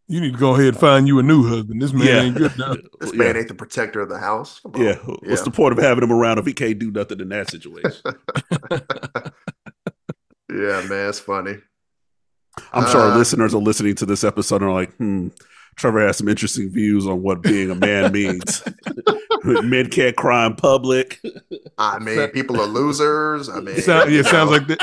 [0.09, 1.83] You need to go ahead and find you a new husband.
[1.83, 2.21] This man Yeah.
[2.23, 2.77] ain't good enough.
[3.01, 3.19] this yeah.
[3.19, 4.61] man ain't the protector of the house.
[4.61, 4.81] Come on.
[4.81, 4.95] Yeah.
[4.95, 8.15] What's the point of having him around if he can't do nothing in that situation?
[10.49, 11.57] Yeah, man, it's funny.
[12.73, 15.29] I'm sure our Uh, listeners are listening to this episode and are like, hmm,
[15.77, 18.63] Trevor has some interesting views on what being a man means.
[19.45, 21.21] Men can't cry in public.
[21.79, 23.49] I mean, people are losers.
[23.49, 24.77] I mean, Sound, yeah, you sounds like they,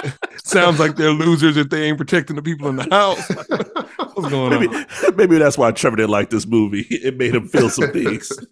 [0.43, 3.27] sounds like they're losers if they ain't protecting the people in the house.
[4.13, 4.85] What's going Maybe, on?
[5.15, 6.85] maybe that's why Trevor didn't like this movie.
[6.91, 8.31] It made him feel some things.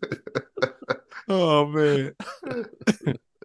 [1.29, 2.13] Oh man.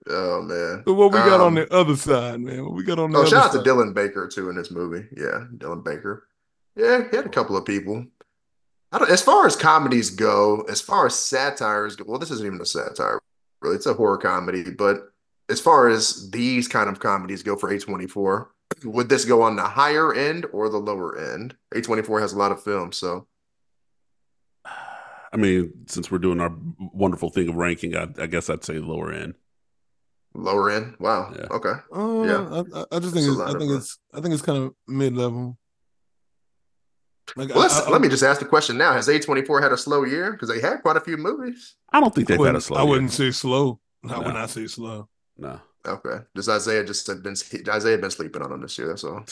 [0.09, 0.83] oh man.
[0.87, 2.65] So what we got Um, on the other side, man?
[2.65, 3.71] What we got on the Oh, other shout out to?
[3.71, 5.07] Dylan Baker too in this movie.
[5.17, 6.27] Yeah, Dylan Baker.
[6.75, 8.05] Yeah, he had a couple of people.
[8.93, 12.47] I don't, as far as comedies go, as far as satires go, well, this isn't
[12.47, 13.21] even a satire,
[13.61, 13.77] really.
[13.77, 14.71] It's a horror comedy.
[14.71, 15.13] But
[15.49, 18.47] as far as these kind of comedies go for A24,
[18.85, 21.57] would this go on the higher end or the lower end?
[21.75, 23.27] A24 has a lot of films, so
[25.33, 28.79] I mean, since we're doing our wonderful thing of ranking, I, I guess I'd say
[28.79, 29.35] lower end.
[30.35, 30.95] lower end.
[30.99, 31.35] Wow.
[31.37, 31.47] Yeah.
[31.51, 31.73] Okay.
[31.95, 32.63] Uh, Yeah.
[32.75, 34.43] I, I- I just think It's a it's, lot I think it's I think it's
[34.43, 35.59] kind of mid level.
[37.35, 38.93] Like Well, let's, I, I, let me just ask the question now.
[38.93, 40.33] Has A24 had a slow year?
[40.33, 41.75] Because they had quite a few movies.
[41.93, 42.79] I don't think they've had a slow.
[42.79, 42.91] I year.
[42.91, 43.81] wouldn't say slow.
[44.03, 44.41] Not when No.
[44.41, 45.09] I say slow.
[45.37, 45.61] No.
[45.87, 46.19] Okay.
[46.37, 47.35] Just Isaiah just had been
[47.69, 48.89] Isaiah been sleeping on them this year.
[48.89, 49.25] That's all.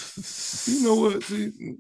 [0.67, 1.23] You know what?
[1.25, 1.51] See,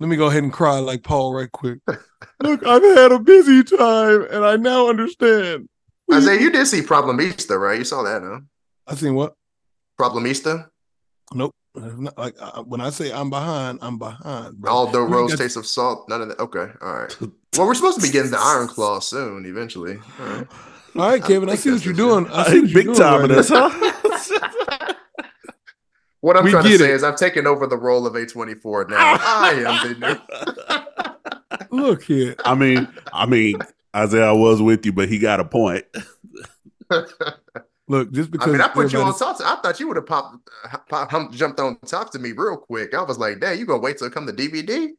[0.00, 1.78] let me go ahead and cry like Paul right quick.
[2.42, 5.68] Look, I've had a busy time, and I now understand.
[6.12, 7.78] Isaiah, you did see Problemista, right?
[7.78, 8.40] You saw that, huh?
[8.86, 9.34] I seen what?
[10.00, 10.68] Problemista.
[11.34, 11.54] Nope.
[11.74, 14.56] Not like I, when I say I'm behind, I'm behind.
[14.58, 14.72] Bro.
[14.72, 16.08] Although We rose got- taste of salt.
[16.08, 16.40] None of that.
[16.40, 16.66] Okay.
[16.80, 17.16] All right.
[17.56, 19.96] Well, we're supposed to be getting the Iron Claw soon, eventually.
[20.20, 20.46] All right.
[20.94, 21.48] All right, Kevin.
[21.48, 22.28] I, think see what you're doing.
[22.30, 24.94] I see big doing time right in this, huh?
[26.20, 26.90] What I'm We trying to say it.
[26.90, 29.16] is I've taken over the role of A24 now.
[29.20, 30.18] I am the
[31.70, 31.76] new.
[31.82, 32.36] Look here.
[32.44, 33.58] I mean, I mean,
[33.96, 35.84] Isaiah was with you, but he got a point.
[37.88, 39.38] Look, just because I mean, I put you on everybody's- top.
[39.38, 42.56] To, I thought you would have popped, uh, pop, jumped on top to me real
[42.56, 42.94] quick.
[42.94, 44.90] I was like, "Dang, you gonna wait till it come to DVD?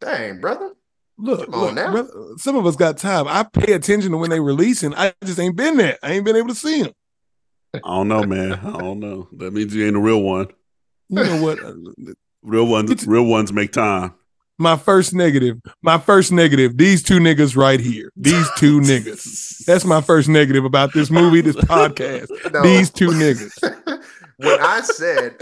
[0.00, 0.72] Dang, brother."
[1.18, 1.90] Look, Come on look now.
[1.92, 3.26] brother, some of us got time.
[3.26, 4.94] I pay attention to when they releasing.
[4.94, 5.98] I just ain't been there.
[6.02, 6.92] I ain't been able to see them.
[7.72, 8.52] I don't know, man.
[8.52, 9.28] I don't know.
[9.38, 10.48] That means you ain't a real one.
[11.08, 11.58] You know what?
[12.42, 14.12] Real ones, real ones make time.
[14.58, 15.60] My first negative.
[15.82, 16.78] My first negative.
[16.78, 18.10] These two niggas right here.
[18.16, 19.64] These two niggas.
[19.66, 22.28] That's my first negative about this movie, this podcast.
[22.52, 22.62] No.
[22.62, 24.04] These two niggas.
[24.36, 25.36] when I said,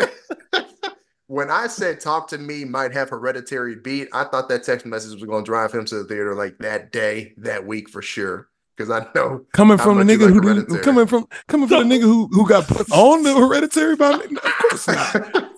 [1.27, 4.09] when I said, "Talk to me," might have hereditary beat.
[4.13, 6.93] I thought that text message was going to drive him to the theater like that
[6.93, 8.49] day, that week for sure.
[8.77, 12.03] Because I know Coming from the nigga like who coming from coming from the nigga
[12.03, 14.25] who who got put on the hereditary by me.
[14.25, 15.54] Of course not.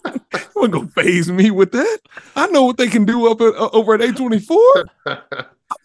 [0.56, 1.98] You ain't gonna phase me with that.
[2.34, 4.86] I know what they can do up at, uh, over at A twenty four.
[5.06, 5.18] I'm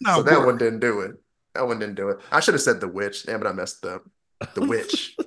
[0.06, 0.46] so that worried.
[0.46, 1.12] one didn't do it.
[1.54, 2.18] That one didn't do it.
[2.30, 3.26] I should have said the witch.
[3.26, 4.02] Damn it, I messed up.
[4.54, 5.16] The witch.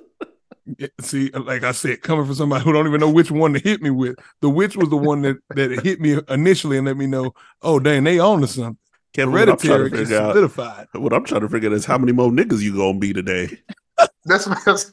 [0.78, 3.60] Yeah, See, like I said, coming from somebody who don't even know which one to
[3.60, 6.96] hit me with, the witch was the one that that hit me initially and let
[6.96, 7.32] me know,
[7.62, 8.76] oh dang, they on to something.
[9.12, 10.32] Kevin, what I'm trying Hereditary to just figure out.
[10.34, 10.88] solidified.
[10.94, 13.60] What I'm trying to figure out is how many more niggas you gonna be today.
[14.24, 14.90] That's what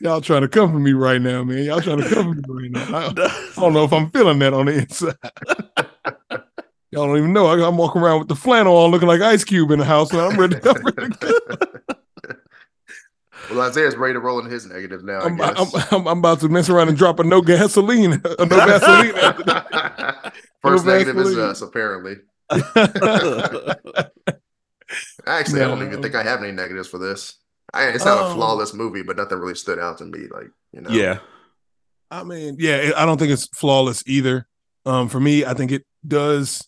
[0.00, 1.62] Y'all trying to come for me right now, man.
[1.62, 2.98] Y'all trying to come for me right now.
[2.98, 3.08] I,
[3.56, 5.14] I don't know if I'm feeling that on the inside.
[6.90, 7.46] Y'all don't even know.
[7.46, 10.10] I, I'm walking around with the flannel on, looking like Ice Cube in the house,
[10.10, 10.56] and I'm ready.
[10.64, 11.76] I'm, ready to,
[13.50, 15.20] well, Isaiah's ready to roll in his negative now.
[15.20, 15.92] I I'm, I'm, guess.
[15.92, 19.12] I'm, I'm about to mess around and drop a no gasoline, a no gasoline.
[20.62, 22.16] First No negative is us, apparently.
[25.26, 27.36] Actually, I don't even think I have any negatives for this.
[27.72, 28.30] I, it's not Oh.
[28.30, 30.26] a flawless movie, but nothing really stood out to me.
[30.30, 31.18] Like, you know, Yeah,
[32.10, 34.46] I mean, yeah, I don't think it's flawless either.
[34.86, 36.66] Um, for me, I think it does.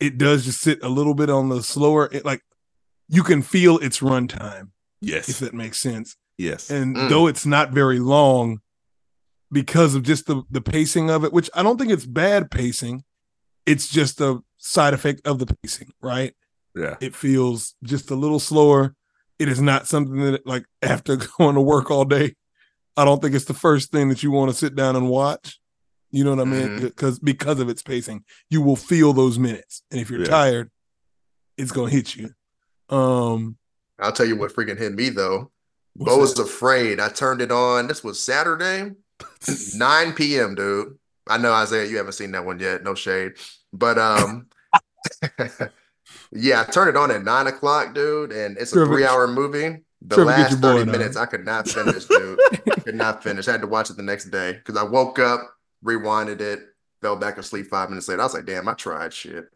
[0.00, 2.08] It does just sit a little bit on the slower.
[2.12, 2.42] It, like
[3.08, 6.16] you can feel its runtime, Yes, if that makes sense.
[6.38, 6.70] yes.
[6.70, 7.08] And Mm.
[7.08, 8.60] though it's not very long,
[9.50, 13.04] because of just the the pacing of it, which I don't think it's bad pacing,
[13.66, 16.34] it's just a side effect of the pacing, right?
[16.74, 18.94] yeah, It feels just a little slower.
[19.38, 22.34] It is not something that like after going to work all day,
[22.96, 25.58] I don't think it's the first thing that you want to sit down and watch.
[26.10, 26.76] You know what I mean?
[26.80, 30.26] Because because of its pacing, you will feel those minutes, and if you're Yeah.
[30.28, 30.70] tired,
[31.56, 32.30] it's gonna hit you.
[32.88, 33.56] Um,
[33.98, 35.50] I'll tell you what freaking hit me though.
[35.96, 37.00] Beau was afraid.
[37.00, 37.86] I turned it on.
[37.88, 38.92] This was Saturday.
[39.76, 40.98] 9 p.m., dude.
[41.28, 42.82] I know Isaiah, you haven't seen that one yet.
[42.84, 43.32] No shade.
[43.72, 44.46] But um
[46.34, 49.82] yeah, I turned it on at nine o'clock, dude, and it's a Trevor- three-hour movie.
[50.06, 50.92] The Trevor, last your 30 now.
[50.92, 52.38] minutes, I could not finish, dude.
[52.52, 53.48] I could not finish.
[53.48, 55.40] I had to watch it the next day because I woke up,
[55.82, 56.60] rewinded it,
[57.00, 58.20] fell back asleep five minutes later.
[58.20, 59.46] I was like, damn, I tried shit.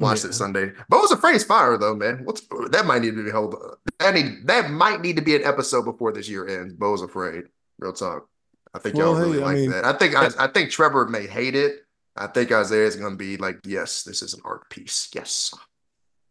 [0.00, 0.30] Watched Yeah.
[0.30, 0.72] it Sunday.
[0.88, 2.22] But it was a afraid fire though, man.
[2.24, 3.54] What's that might need to be hold
[4.00, 6.74] that need that might need to be an episode before this year ends.
[6.74, 7.44] Beau was afraid.
[7.78, 8.28] Real talk.
[8.74, 9.84] I think y'all Well, really hey, I like mean- that.
[9.86, 11.84] I think I, I think Trevor may hate it.
[12.16, 15.08] I think Isaiah is gonna be like, yes, this is an art piece.
[15.14, 15.54] Yes.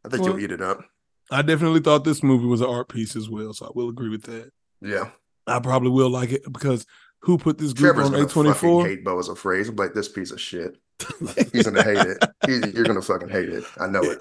[0.06, 0.84] I think Well- you'll eat it up.
[1.30, 4.08] I definitely thought this movie was an art piece as well, so I will agree
[4.10, 4.52] with that.
[4.82, 5.10] Yeah.
[5.46, 6.86] I probably will like it because
[7.22, 8.86] who put this group Trevor's on A twenty four?
[8.88, 9.58] hate Beau is afraid.
[9.60, 10.78] He's like this piece of shit.
[11.52, 12.18] He's gonna hate it.
[12.46, 13.64] He- you're gonna fucking hate it.
[13.78, 14.18] I know it.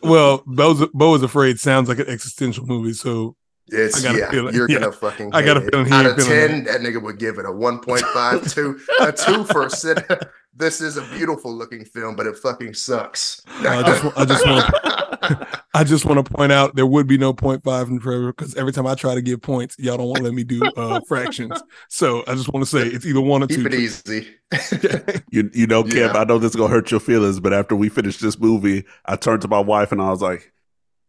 [0.02, 3.34] Well, Beau's, Beau is afraid sounds like an existential movie, so
[3.68, 4.78] It's I got a yeah, feeling- you're yeah.
[4.78, 5.34] gonna fucking.
[5.34, 8.78] I got a feeling Out of ten, that nigga would give it a 1.5, two,
[9.00, 9.98] a two for a sit.
[10.56, 13.42] This is a beautiful looking film, but it fucking sucks.
[13.48, 14.64] I just I just want
[15.74, 18.54] I just want to point out there would be no point five in Trevor because
[18.54, 21.00] every time I try to give points, y'all don't want to let me do uh,
[21.08, 21.60] fractions.
[21.88, 23.66] So I just want to say it's either one or keep two.
[23.66, 24.28] it easy.
[25.30, 26.12] You you know, Kim, Yeah.
[26.12, 29.16] I know this is gonna hurt your feelings, but after we finished this movie, I
[29.16, 30.52] turned to my wife and I was like,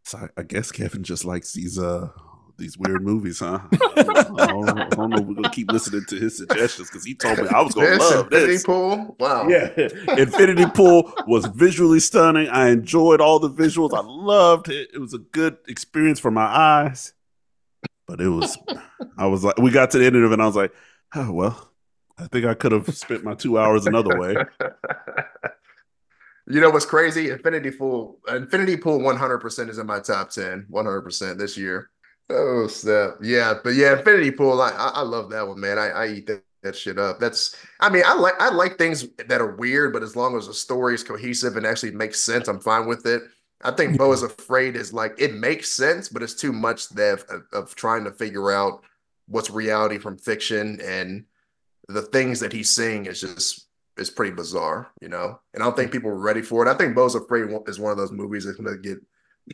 [0.04, 2.10] so I, I guess Kevin just likes these uh
[2.58, 3.60] these weird movies, huh?
[3.72, 6.90] I don't, I don't- I don't know if we're gonna keep listening to his suggestions
[6.90, 8.64] because he told me I was gonna This love infinity this.
[8.64, 9.16] pool.
[9.20, 9.48] Wow.
[9.48, 9.70] Yeah,
[10.18, 12.48] Infinity Pool was visually stunning.
[12.50, 13.94] I enjoyed all the visuals.
[13.98, 14.90] I loved it.
[14.94, 17.14] It was a good experience for my eyes.
[18.08, 18.56] But it was,
[19.18, 20.72] I was like, we got to the end of it, and I was like,
[21.16, 21.72] oh well,
[22.20, 24.36] I think I could have spent my two hours another way.
[26.48, 27.32] You know what's crazy?
[27.32, 31.90] Infinity Pool, Infinity Pool 100% is in my top 10, 100% this year.
[32.30, 33.18] Oh, snap.
[33.22, 35.78] Yeah, but yeah, Infinity Pool, I, I, love that one, man.
[35.78, 37.20] I, I eat that, that shit up.
[37.20, 40.48] That's, I mean, I like, I like things that are weird, but as long as
[40.48, 43.22] the story is cohesive and actually makes sense, I'm fine with it.
[43.62, 47.26] I think Beau is Afraid is like, it makes sense, but it's too much of,
[47.54, 48.84] of trying to figure out
[49.28, 51.26] what's reality from fiction and
[51.88, 53.68] the things that he's seeing is just
[53.98, 55.40] is pretty bizarre, you know.
[55.54, 56.70] And I don't think people were ready for it.
[56.70, 58.98] I think Beau's Afraid is one of those movies that's gonna get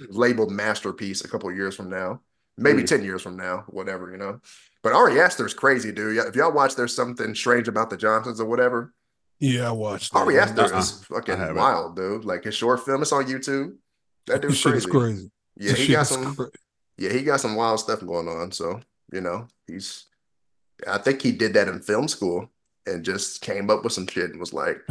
[0.09, 2.21] labeled masterpiece a couple years from now,
[2.61, 2.87] maybe Mm.
[2.87, 4.39] ten years from now, whatever, you know.
[4.83, 6.17] But Ari Aster's crazy, dude.
[6.17, 8.93] If y'all watch There's Something Strange About the Johnsons or whatever,
[9.39, 10.13] Yeah, I watched.
[10.13, 10.19] that.
[10.19, 10.79] Ari Aster Uh-uh.
[10.79, 12.25] is fucking wild, dude.
[12.25, 13.75] Like his short film, it's on YouTube.
[14.27, 14.89] That dude's crazy.
[14.89, 15.31] crazy.
[15.57, 16.35] Yeah, he got some.
[16.97, 18.51] Yeah, he got some wild stuff going on.
[18.51, 18.79] So,
[19.11, 20.05] you know, he's
[20.87, 22.49] I think he did that in film school
[22.87, 24.81] and just came up with some shit and was like,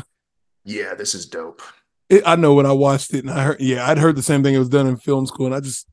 [0.65, 1.63] Yeah, this is dope.
[2.09, 4.43] It, I know when I watched it, and I heard, yeah, I'd heard the same
[4.43, 4.55] thing.
[4.55, 5.87] It was done in film school, and I just,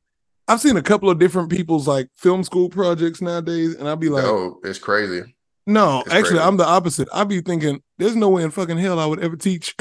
[0.48, 4.08] I've seen a couple of different people's like film school projects nowadays, and I'd be
[4.08, 5.34] like, oh, it's crazy.
[5.66, 6.42] no, it's actually, crazy.
[6.44, 7.08] I'm the opposite.
[7.12, 9.76] I'd be thinking, there's no way in fucking hell I would ever teach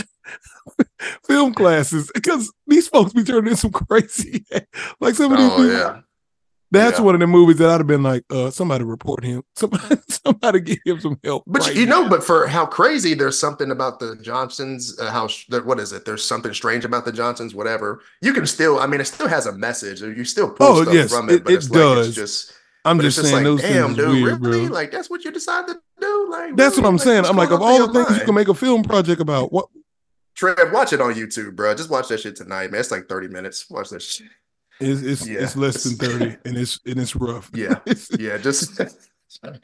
[1.25, 4.45] film classes because these folks be turning in some crazy,
[4.99, 5.49] like some of these.
[5.51, 6.01] Oh people- yeah.
[6.71, 7.05] That's Yeah.
[7.05, 10.59] one of the movies that I'd have been like, uh, somebody report him, somebody, somebody
[10.59, 11.43] give him some help.
[11.47, 14.99] But right you know, but for how crazy, there's something about the Johnsons.
[14.99, 15.29] Uh, how
[15.63, 16.03] what is it?
[16.05, 17.55] There's something strange about the Johnsons.
[17.55, 18.01] Whatever.
[18.21, 18.79] You can still.
[18.79, 20.01] I mean, it still has a message.
[20.01, 22.07] You still pull Oh, stuff yes, from it, it- but it it's like does.
[22.07, 22.53] it's just.
[22.85, 24.65] I'm just it's saying those damn, things dude, weird, really?
[24.67, 24.73] bro.
[24.75, 26.27] Like that's what you decided to do?
[26.31, 26.85] Like That's what?
[26.85, 27.25] I'm Like, saying.
[27.25, 29.67] I'm like, of all the things you can make a film project about, what
[30.35, 31.73] Trev, watch it on YouTube, bro.
[31.75, 32.79] Just watch that shit tonight, man.
[32.79, 33.69] It's like 30 minutes.
[33.69, 34.27] Watch that shit.
[34.79, 35.39] Is it's, Yeah.
[35.41, 37.49] it's less than thirty, and it's and it's rough.
[37.53, 37.79] Yeah.
[38.19, 38.75] Yeah, just
[39.43, 39.59] Trev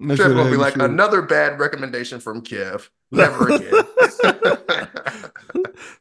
[0.00, 0.82] will be like shit.
[0.82, 2.88] another bad recommendation from Kev.
[3.10, 3.72] Never again.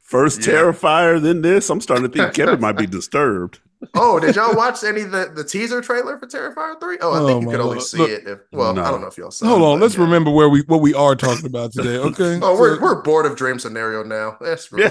[0.01, 0.53] First Yeah.
[0.53, 1.69] Terrifier, then this.
[1.69, 3.59] I'm starting to think Kevin might be disturbed.
[3.93, 6.97] oh, did y'all watch any of the, the teaser trailer for Terrifier 3?
[6.99, 7.83] Oh, I Oh, think you could only Lord.
[7.83, 8.83] see Look- it if well, No.
[8.83, 10.01] I don't know if y'all saw Hold it, on, let's yeah.
[10.01, 11.97] remember where we what we are talking about today.
[11.97, 12.39] Okay.
[12.41, 14.37] Oh, we're So- we're bored of Dream Scenario now.
[14.41, 14.89] That's really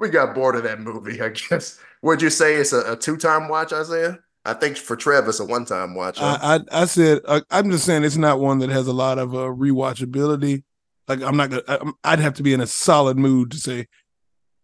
[0.00, 1.78] we got bored of that movie, I guess.
[2.02, 4.18] Would you say it's a, a two-time watch, Isaiah?
[4.44, 6.18] I think for Trev, it's a one-time watch.
[6.18, 6.38] huh?
[6.40, 9.18] I, I I said I, I'm just saying it's not one that has a lot
[9.18, 10.64] of uh, rewatchability.
[11.06, 11.62] Like I'm not gonna.
[11.68, 13.86] I, I'd have to be in a solid mood to say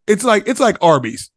[0.07, 1.31] it's like it's like Arby's.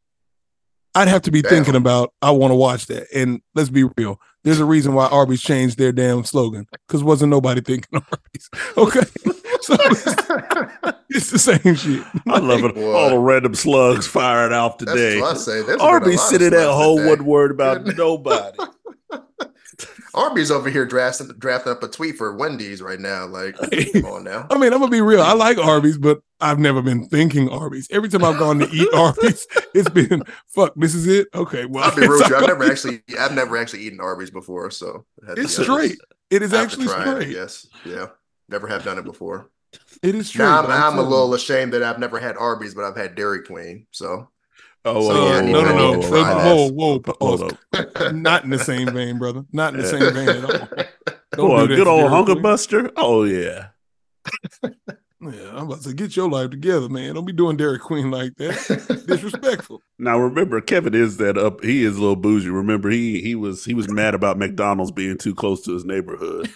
[0.95, 1.51] I'd have to be Damn.
[1.51, 3.07] thinking about I want to watch that.
[3.13, 7.29] And let's be real, there's a reason why Arby's changed their damn slogan because wasn't
[7.31, 8.49] nobody thinking of Arby's.
[8.77, 9.01] Okay,
[9.61, 10.05] so it's,
[11.09, 12.03] it's the same shit.
[12.27, 12.75] I love it.
[12.75, 12.93] Boy.
[12.93, 15.19] All the random slugs firing off today.
[15.19, 15.51] That's what I say.
[15.63, 17.09] There's been Arby's lot of sitting at slugs home, today.
[17.09, 18.57] wasn't worried about nobody.
[20.13, 23.25] Arby's over here drafting drafting up a tweet for Wendy's right now.
[23.27, 23.55] Like,
[23.93, 24.47] come on now.
[24.49, 25.21] I mean, I'm gonna be real.
[25.21, 27.87] I like Arby's, but I've never been thinking Arby's.
[27.91, 30.73] Every time I've gone to eat Arby's, it's been fuck.
[30.75, 31.27] This is it.
[31.33, 32.35] Okay, well, I'll be real guess with you.
[32.35, 35.41] I'll I've never eat- actually, I've never actually eaten Arby's before, so I had to
[35.43, 35.97] It's be straight.
[36.29, 37.29] It is I actually try straight.
[37.29, 38.07] Yes, yeah,
[38.49, 39.49] never have done it before.
[40.01, 40.45] It is true.
[40.45, 43.13] Now I'm, but I'm a little ashamed that I've never had Arby's, but I've had
[43.15, 43.85] Dairy Queen.
[43.91, 44.29] So
[44.85, 45.93] Oh, So, whoa, yeah, I whoa, need- no, no, I no.
[45.95, 48.15] need to whoa, Whoa, whoa, Hold up.
[48.15, 49.43] Not in the same vein, brother.
[49.51, 50.67] Not in the same vein at all.
[51.33, 52.41] Don't Oh, a good old Dairy hunger Queen.
[52.43, 52.91] buster.
[52.95, 53.67] Oh yeah.
[55.21, 57.13] Yeah, I'm about to get your life together, man.
[57.15, 59.03] Don't be doing Dairy Queen like that.
[59.05, 59.81] Disrespectful.
[59.97, 61.61] Now remember, Kevin is that up.
[61.61, 62.47] He is a little bougie.
[62.49, 66.49] Remember, he he was he was mad about McDonald's being too close to his neighborhood.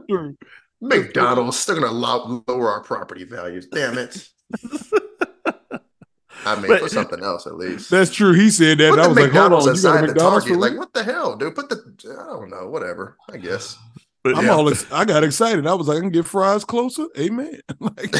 [0.80, 3.66] McDonald's still gonna lo- lower our property values.
[3.72, 4.28] Damn it!
[6.44, 7.90] I mean, But- put something else at least.
[7.90, 8.32] That's true.
[8.32, 8.90] He said that.
[8.90, 10.60] Put and I was like, hold McDonald's on, you got McDonald's Target.
[10.60, 11.54] for Like, what the hell, dude?
[11.54, 13.16] Put the I don't know, whatever.
[13.30, 13.78] I guess.
[14.24, 14.52] But I'm yeah.
[14.52, 15.66] all ex- I got excited.
[15.66, 17.06] I was like, I can get fries closer.
[17.18, 17.60] Amen.
[17.80, 18.14] like,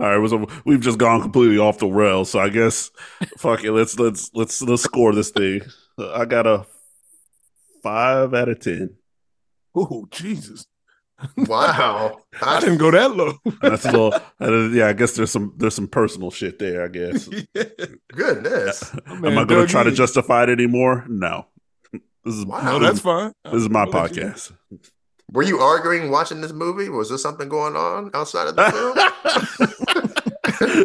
[0.00, 2.30] All right, a, we've just gone completely off the rails.
[2.30, 2.90] So I guess,
[3.38, 3.72] fuck it.
[3.72, 5.60] Let's let's let's let's score this thing.
[5.98, 6.66] I got a
[7.82, 8.96] five out of ten.
[9.74, 10.66] Oh Jesus.
[11.36, 12.18] wow.
[12.42, 13.34] I didn't go that low.
[13.62, 14.14] That's a little.
[14.40, 16.84] uh, yeah, I guess there's some there's some personal shit there.
[16.84, 17.28] I guess.
[17.54, 17.64] Yeah.
[18.12, 18.94] Goodness.
[19.06, 21.04] Am I going to try to justify it anymore?
[21.08, 21.46] No.
[21.92, 22.62] This is Wow.
[22.62, 23.32] No, that's fine.
[23.44, 24.52] this is my I'll let you- podcast.
[25.32, 26.88] Were you arguing watching this movie?
[26.88, 30.06] Was there something going on outside of the film?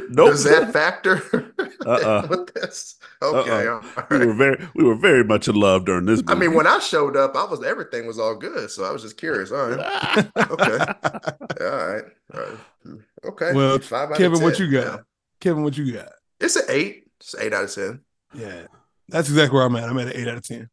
[0.10, 0.32] Nope.
[0.32, 1.22] Does that factor
[1.86, 2.28] Uh-uh.
[2.30, 2.96] with this?
[3.22, 3.38] Uh-uh.
[3.42, 3.68] Okay.
[3.68, 3.82] Uh-uh.
[4.12, 6.22] all we were very we were very much in love during this.
[6.22, 6.32] Movie.
[6.32, 8.70] I mean, when I showed up, I was everything was all good.
[8.72, 9.52] So I was just curious.
[9.52, 10.28] All right.
[10.38, 10.78] Okay.
[11.62, 12.04] All right.
[12.34, 12.58] All right.
[13.26, 13.54] Okay.
[13.54, 14.86] Well, Five out of Kevin, what you got?
[14.86, 14.98] Yeah.
[15.40, 16.10] Kevin, what you got?
[16.40, 17.08] It's an eight.
[17.20, 18.02] It's an eight out of ten.
[18.34, 18.68] Yeah.
[19.10, 19.90] That's exactly where I'm at.
[19.90, 20.70] I'm at an eight out of ten.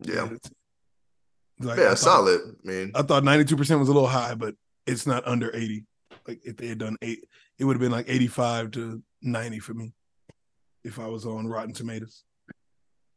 [0.00, 0.22] Yeah.
[0.22, 0.52] out of 10.
[1.60, 2.40] Like, I Yeah, thought- solid.
[2.64, 4.54] I mean, I thought 92% was a little high, but
[4.86, 5.84] it's not under 80.
[6.26, 7.24] Like if they had done eight,
[7.58, 9.92] it would have been like 85 to 90 for me
[10.84, 12.24] if I was on Rotten Tomatoes.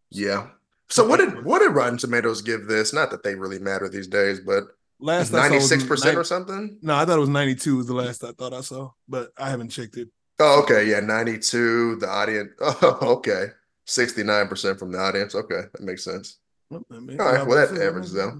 [0.10, 0.48] yeah.
[0.89, 2.92] So what did what did Rotten Tomatoes give this?
[2.92, 4.64] Not that they really matter these days, but
[5.00, 6.78] Last I saw was ninety six percent 90 or something.
[6.82, 9.50] No, I thought it was 92 was the last I thought I saw, but I
[9.50, 10.10] haven't checked it.
[10.39, 10.86] Oh, okay.
[10.89, 11.96] Yeah, ninety two.
[11.96, 12.50] The audience.
[12.60, 13.48] Oh, okay.
[13.86, 15.34] Sixty nine percent from the audience.
[15.34, 16.39] Okay, that makes sense.
[16.70, 18.34] Well, All right, well, that averages out.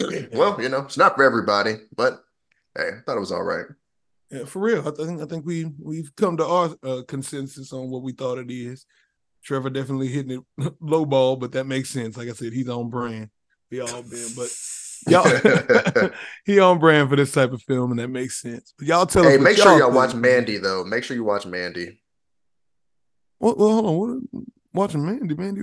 [0.32, 2.24] Well, you know, it's not for everybody, but
[2.76, 3.66] hey, I thought it was all right.
[4.32, 4.88] Yeah, for real.
[4.88, 8.38] I think I think we we've come to our uh, consensus on what we thought
[8.38, 8.86] it is.
[9.44, 12.16] Trevor definitely hitting it low ball, but that makes sense.
[12.16, 13.28] Like I said, he's on brand.
[13.70, 14.48] We all been, but
[15.06, 16.10] y'all
[16.46, 18.72] he on brand for this type of film, and that makes sense.
[18.78, 19.96] But y'all tell hey, make sure y'all think.
[19.96, 20.82] watch Mandy though.
[20.82, 22.00] Make sure you watch Mandy.
[23.38, 24.26] Well, well, hold on.
[24.30, 25.34] What watching Mandy?
[25.34, 25.62] Mandy?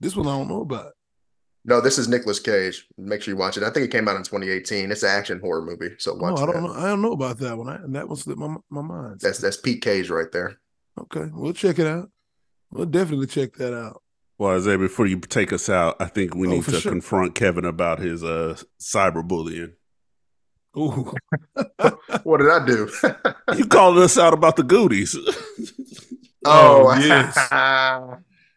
[0.00, 0.92] This one I don't know about.
[1.66, 2.86] No, this is Nicolas Cage.
[2.98, 3.62] Make sure you watch it.
[3.62, 4.90] I think it came out in 2018.
[4.92, 6.74] It's an action horror movie, so Oh, I don't know.
[6.74, 7.68] I don't know about that one.
[7.70, 9.20] I, and that one slipped my my mind.
[9.20, 10.58] That's that's Pete Cage right there.
[11.00, 11.30] okay.
[11.32, 12.10] We'll check it out.
[12.70, 14.02] We'll definitely check that out.
[14.36, 16.92] well, Isaiah, before you take us out, I think we Oh, need to sure.
[16.92, 19.72] confront Kevin about his uh cyberbullying.
[20.76, 21.12] Ooh.
[22.24, 22.90] What did I do?
[23.56, 25.14] You called us out about the goodies.
[26.44, 27.36] oh, Oh, yes.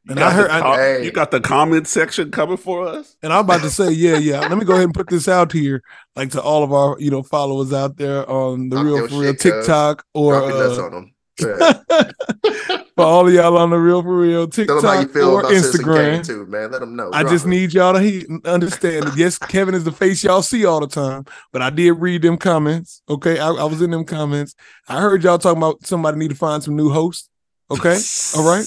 [0.08, 1.06] You And I heard- the I- Hey.
[1.06, 3.18] you got the comment section coming for us.
[3.22, 4.40] And I'm about to say, yeah, yeah.
[4.40, 5.84] Let me go ahead and put this out here,
[6.16, 9.16] like to all of our, you know, followers out there on the Talk real for
[9.20, 9.52] real shit, cuz.
[9.66, 11.12] TikTok or Drop your nuts uh, on them.
[12.98, 15.30] For all of y'all on the real for real Tell them how you TikTok feel
[15.30, 16.26] or about Citizen Kane Instagram.
[16.26, 16.72] too, man.
[16.72, 17.12] Let them know.
[17.14, 17.50] I Drop just it.
[17.50, 20.88] need y'all to he- understand that yes, Kevin is the face y'all see all the
[20.88, 23.04] time, but I did read them comments.
[23.08, 24.56] Okay, I, I was in them comments.
[24.88, 27.30] I heard y'all talking about somebody need to find some new hosts.
[27.70, 28.00] Okay,
[28.36, 28.66] all right.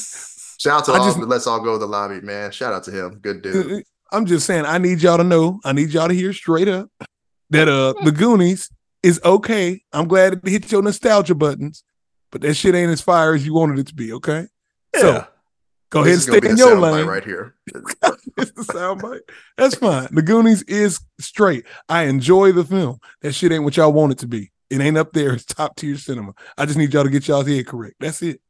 [0.61, 2.51] Shout out to I all just- the Let's All Go to the Lobby, man.
[2.53, 3.19] Shout out to him.
[3.21, 3.83] Good dude.
[4.13, 6.91] I'm just saying, I need y'all to know, I need y'all to hear straight up
[7.51, 8.69] that uh the Goonies
[9.03, 9.83] is okay.
[9.93, 11.83] I'm glad it hit your nostalgia buttons,
[12.31, 14.13] but that shit ain't as fire as you wanted it to be.
[14.15, 14.47] Okay,
[14.97, 15.25] so Yeah.
[15.91, 17.07] go ahead and This stay be in the your soundbite lane.
[17.07, 17.55] right here.
[18.37, 19.21] it's the soundbite.
[19.57, 20.09] That's fine.
[20.11, 21.65] The Goonies is straight.
[21.89, 22.99] I enjoy the film.
[23.23, 24.51] That shit ain't what y'all want it to be.
[24.69, 25.33] It ain't up there.
[25.33, 26.33] It's top tier cinema.
[26.59, 27.95] I just need y'all to get y'all's head correct.
[28.01, 28.41] That's it.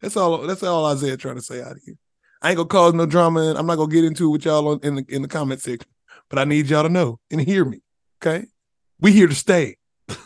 [0.00, 0.38] That's all.
[0.46, 1.96] That's all Isaiah trying to say out here.
[2.42, 4.68] I ain't gonna cause no drama, and I'm not gonna get into it with y'all
[4.68, 5.88] on, in the in the comment section.
[6.28, 7.80] But I need y'all to know and hear me.
[8.22, 8.46] Okay,
[9.00, 9.76] we here to stay.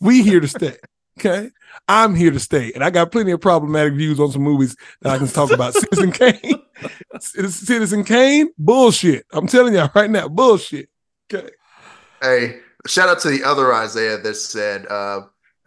[0.00, 0.76] we here to stay.
[1.18, 1.50] Okay,
[1.86, 5.12] I'm here to stay, and I got plenty of problematic views on some movies that
[5.12, 5.74] I can talk about.
[5.74, 6.62] Citizen Kane,
[7.20, 9.26] Citizen Kane, bullshit.
[9.32, 10.88] I'm telling y'all right now, bullshit.
[11.32, 11.50] Okay,
[12.22, 15.22] Hey, shout out to the other Isaiah that said, uh,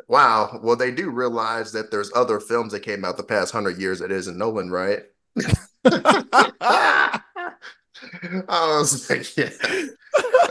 [0.08, 3.80] wow, well, they do realize that there's other films that came out the past hundred
[3.80, 5.03] years that isn't Nolan, right?
[5.86, 7.20] I
[8.49, 9.49] was like, yeah.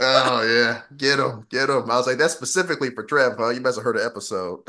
[0.01, 1.91] Oh yeah, get him, get him.
[1.91, 3.51] I was like, that's specifically for Trev, huh?
[3.51, 4.61] You must have heard an episode.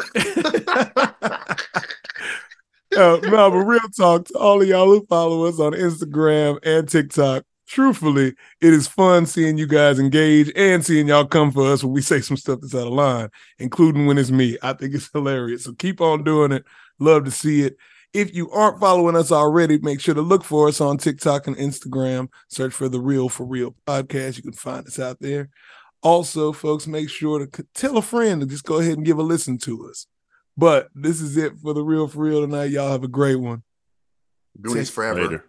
[2.95, 6.87] uh, no, but real talk to all of y'all who follow us on Instagram and
[6.87, 7.43] TikTok.
[7.67, 11.93] Truthfully, it is fun seeing you guys engage and seeing y'all come for us when
[11.93, 14.57] we say some stuff that's out of line, including when it's me.
[14.61, 15.63] I think it's hilarious.
[15.63, 16.63] So keep on doing it.
[16.99, 17.77] Love to see it.
[18.13, 21.57] If you aren't following us already, make sure to look for us on TikTok and
[21.57, 22.29] Instagram.
[22.49, 24.37] Search for the Real for Real podcast.
[24.37, 25.49] You can find us out there.
[26.01, 29.23] Also, folks, make sure to tell a friend to just go ahead and give a
[29.23, 30.05] listen to us.
[30.55, 32.69] But this is it for the Real for Real tonight.
[32.69, 33.63] Y'all have a great one.
[34.61, 35.23] Goonies forever.
[35.23, 35.45] Later.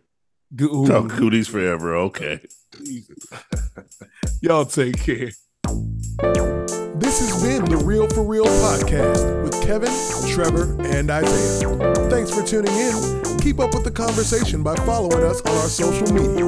[0.55, 1.97] Go- oh, Goonies forever.
[1.97, 2.41] Okay.
[4.41, 5.31] Y'all take care.
[6.99, 9.93] This has been the Real for Real podcast with Kevin,
[10.33, 11.95] Trevor, and Isaiah.
[12.11, 13.23] Thanks for tuning in.
[13.41, 16.45] Keep up with the conversation by following us on our social media.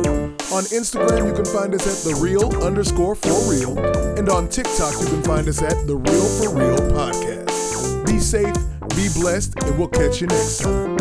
[0.50, 3.78] On Instagram, you can find us at the real underscore for real,
[4.18, 8.06] and on TikTok, you can find us at the Real for Real podcast.
[8.06, 8.54] Be safe,
[8.96, 10.96] be blessed, and we'll catch you next time.